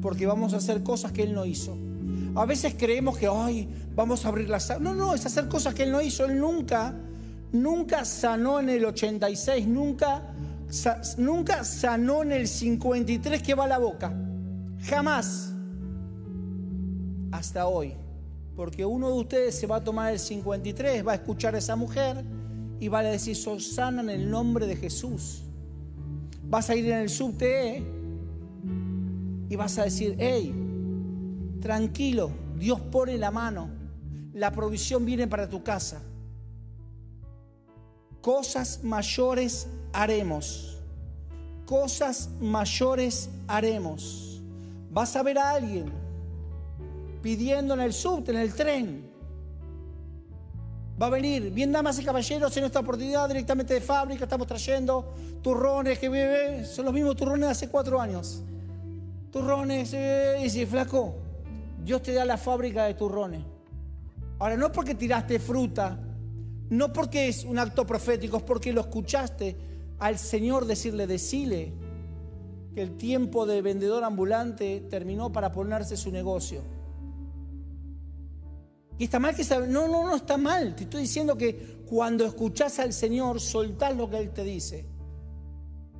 [0.01, 1.90] porque vamos a hacer cosas que Él no hizo.
[2.35, 5.83] A veces creemos que, ay, vamos a abrir la No, no, es hacer cosas que
[5.83, 6.25] Él no hizo.
[6.25, 6.95] Él nunca,
[7.51, 10.33] nunca sanó en el 86, nunca,
[11.17, 14.13] nunca sanó en el 53 que va a la boca.
[14.83, 15.53] Jamás.
[17.31, 17.95] Hasta hoy.
[18.55, 21.75] Porque uno de ustedes se va a tomar el 53, va a escuchar a esa
[21.75, 22.23] mujer
[22.79, 25.43] y va a decir, sana en el nombre de Jesús.
[26.43, 27.83] Vas a ir en el subte
[29.49, 30.53] y vas a decir, hey,
[31.61, 33.69] tranquilo, Dios pone la mano,
[34.33, 36.01] la provisión viene para tu casa.
[38.21, 40.77] Cosas mayores haremos,
[41.65, 44.41] cosas mayores haremos.
[44.91, 45.91] Vas a ver a alguien
[47.21, 49.09] pidiendo en el subte, en el tren.
[51.01, 55.13] Va a venir, bien damas y caballeros, en esta oportunidad directamente de fábrica, estamos trayendo
[55.41, 58.43] turrones que vive, son los mismos turrones de hace cuatro años.
[59.31, 59.95] Turrones,
[60.43, 61.15] y si flaco,
[61.83, 63.43] Dios te da la fábrica de turrones.
[64.39, 65.99] Ahora, no porque tiraste fruta,
[66.69, 69.55] no porque es un acto profético, es porque lo escuchaste
[69.99, 71.73] al Señor decirle, decile
[72.73, 76.61] que el tiempo de vendedor ambulante terminó para ponerse su negocio.
[78.97, 80.75] Y está mal que no, no, no está mal.
[80.75, 84.85] Te estoy diciendo que cuando escuchás al Señor, soltás lo que Él te dice.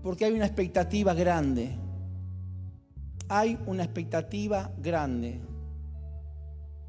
[0.01, 1.77] Porque hay una expectativa grande.
[3.27, 5.41] Hay una expectativa grande.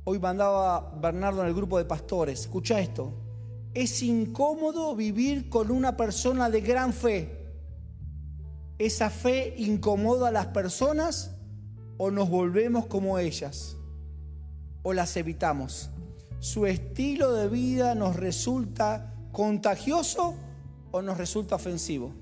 [0.04, 2.40] Hoy mandaba Bernardo en el grupo de pastores.
[2.40, 3.12] Escucha esto.
[3.72, 7.38] Es incómodo vivir con una persona de gran fe.
[8.78, 11.36] ¿Esa fe incomoda a las personas
[11.98, 13.76] o nos volvemos como ellas?
[14.82, 15.90] ¿O las evitamos?
[16.40, 20.34] ¿Su estilo de vida nos resulta contagioso
[20.90, 22.12] o nos resulta ofensivo?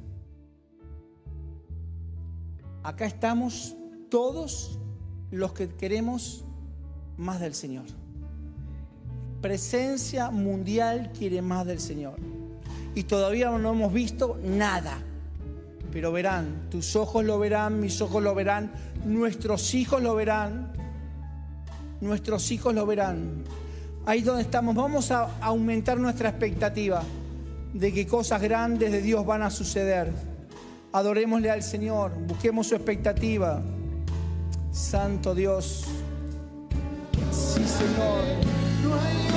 [2.83, 3.75] Acá estamos
[4.11, 4.79] todos
[5.31, 6.45] los que queremos
[7.21, 7.85] más del Señor.
[9.41, 12.17] Presencia mundial quiere más del Señor.
[12.95, 14.99] Y todavía no hemos visto nada.
[15.93, 18.73] Pero verán, tus ojos lo verán, mis ojos lo verán,
[19.05, 20.73] nuestros hijos lo verán,
[22.01, 23.45] nuestros hijos lo verán.
[24.07, 27.03] Ahí donde estamos, vamos a aumentar nuestra expectativa
[27.75, 30.13] de que cosas grandes de Dios van a suceder.
[30.93, 33.61] Adorémosle al Señor, busquemos su expectativa.
[34.73, 35.87] Santo Dios.
[37.67, 39.30] Sí,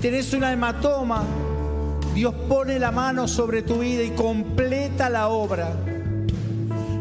[0.00, 1.22] tenés una hematoma.
[2.14, 5.72] Dios pone la mano sobre tu vida y completa la obra.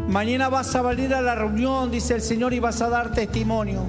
[0.08, 3.84] Mañana vas a venir a la reunión, dice el Señor, y vas a dar testimonio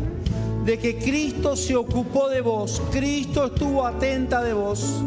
[0.64, 5.02] de que Cristo se ocupó de vos, Cristo estuvo atenta de vos,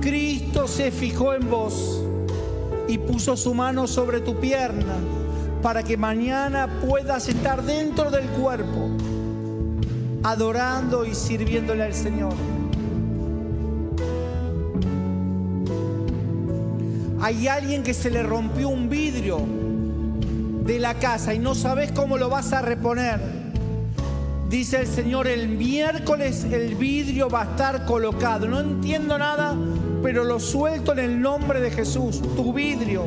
[0.00, 2.02] Cristo se fijó en vos
[2.86, 4.96] y puso su mano sobre tu pierna
[5.62, 8.90] para que mañana puedas estar dentro del cuerpo,
[10.22, 12.57] adorando y sirviéndole al Señor.
[17.20, 19.40] Hay alguien que se le rompió un vidrio
[20.64, 23.20] de la casa y no sabes cómo lo vas a reponer.
[24.48, 28.46] Dice el Señor, el miércoles el vidrio va a estar colocado.
[28.46, 29.56] No entiendo nada,
[30.02, 32.22] pero lo suelto en el nombre de Jesús.
[32.36, 33.04] Tu vidrio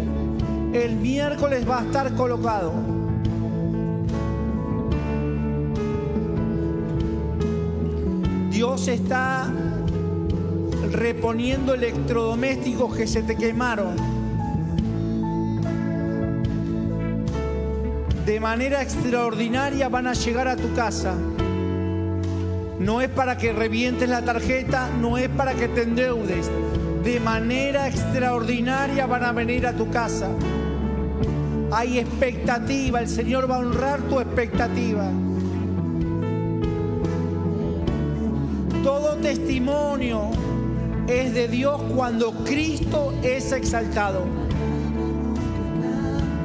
[0.74, 2.74] el miércoles va a estar colocado.
[8.50, 9.52] Dios está
[10.92, 13.96] reponiendo electrodomésticos que se te quemaron.
[18.26, 21.16] De manera extraordinaria van a llegar a tu casa.
[22.80, 26.50] No es para que revientes la tarjeta, no es para que te endeudes.
[27.04, 30.30] De manera extraordinaria van a venir a tu casa.
[31.72, 35.10] Hay expectativa, el Señor va a honrar tu expectativa.
[38.84, 40.51] Todo testimonio
[41.08, 44.26] es de Dios cuando Cristo es exaltado.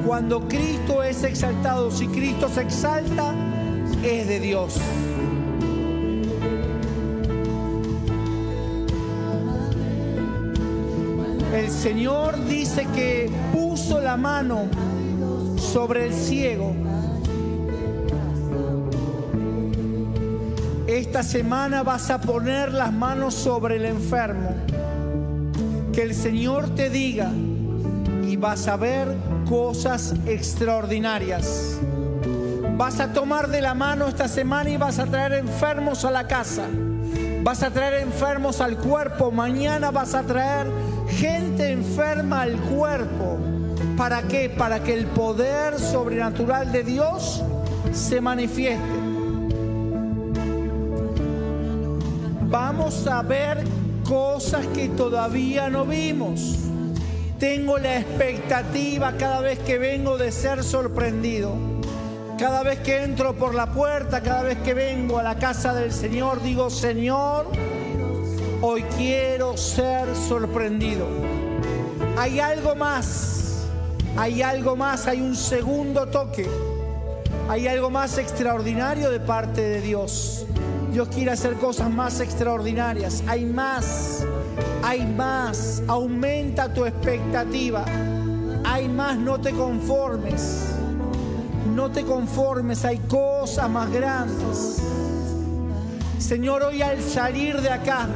[0.07, 3.35] Cuando Cristo es exaltado, si Cristo se exalta,
[4.03, 4.81] es de Dios.
[11.53, 14.69] El Señor dice que puso la mano
[15.57, 16.86] sobre el ciego.
[21.17, 24.55] Esta semana vas a poner las manos sobre el enfermo.
[25.91, 27.31] Que el Señor te diga
[28.29, 29.17] y vas a ver
[29.49, 31.79] cosas extraordinarias.
[32.77, 36.29] Vas a tomar de la mano esta semana y vas a traer enfermos a la
[36.29, 36.67] casa.
[37.43, 39.31] Vas a traer enfermos al cuerpo.
[39.31, 40.67] Mañana vas a traer
[41.09, 43.39] gente enferma al cuerpo.
[43.97, 44.51] ¿Para qué?
[44.51, 47.43] Para que el poder sobrenatural de Dios
[47.95, 49.06] se manifieste.
[52.49, 53.65] Vamos a ver
[54.09, 56.59] cosas que todavía no vimos.
[57.41, 61.55] Tengo la expectativa cada vez que vengo de ser sorprendido.
[62.39, 65.93] Cada vez que entro por la puerta, cada vez que vengo a la casa del
[65.93, 67.51] Señor, digo, Señor,
[68.63, 71.07] hoy quiero ser sorprendido.
[72.17, 73.67] Hay algo más,
[74.17, 76.47] hay algo más, hay un segundo toque,
[77.49, 80.47] hay algo más extraordinario de parte de Dios.
[80.97, 84.25] Dios quiere hacer cosas más extraordinarias, hay más,
[84.83, 87.85] hay más, aumenta tu expectativa,
[88.65, 90.75] hay más, no te conformes.
[91.75, 94.79] No te conformes, hay cosas más grandes.
[96.19, 98.07] Señor, hoy al salir de acá,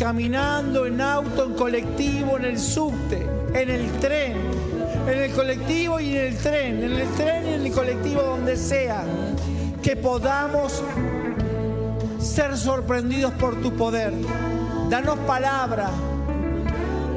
[0.00, 3.24] caminando en auto, en colectivo, en el subte,
[3.54, 4.34] en el tren,
[5.06, 8.56] en el colectivo y en el tren, en el tren y en el colectivo, donde
[8.56, 9.04] sea,
[9.80, 10.82] que podamos
[12.20, 14.12] ser sorprendidos por tu poder.
[14.88, 15.90] Danos palabra,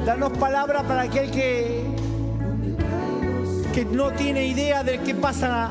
[0.04, 1.94] danos palabra para aquel que
[3.74, 5.68] que no tiene idea de qué pasa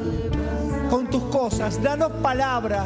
[0.89, 1.81] con tus cosas.
[1.81, 2.86] Danos palabra.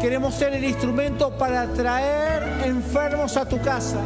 [0.00, 3.98] Queremos ser el instrumento para traer enfermos a tu casa,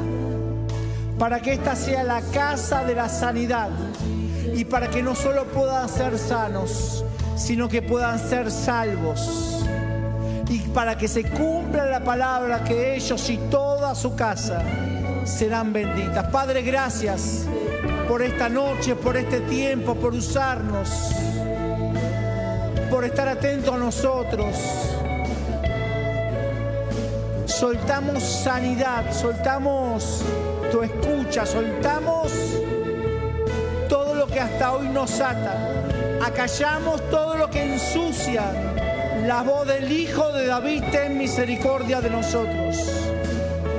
[1.18, 3.68] para que esta sea la casa de la sanidad
[4.54, 7.04] y para que no solo puedan ser sanos,
[7.36, 9.53] sino que puedan ser salvos.
[10.49, 14.62] Y para que se cumpla la palabra que ellos y toda su casa
[15.24, 16.26] serán benditas.
[16.28, 17.47] Padre, gracias
[18.09, 20.88] por esta noche, por este tiempo, por usarnos,
[22.90, 24.57] por estar atento a nosotros.
[27.47, 30.22] Soltamos sanidad, soltamos
[30.70, 32.32] tu escucha, soltamos
[33.88, 35.57] todo lo que hasta hoy nos ata.
[36.22, 38.73] Acallamos todo lo que ensucia
[39.26, 42.76] la voz del Hijo de David, ten misericordia de nosotros.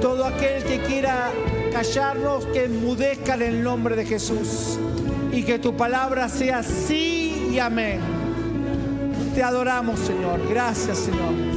[0.01, 1.29] Todo aquel que quiera
[1.71, 4.79] callarnos, que enmudezca en el nombre de Jesús.
[5.31, 7.99] Y que tu palabra sea sí y amén.
[9.35, 10.41] Te adoramos, Señor.
[10.49, 11.55] Gracias, Señor.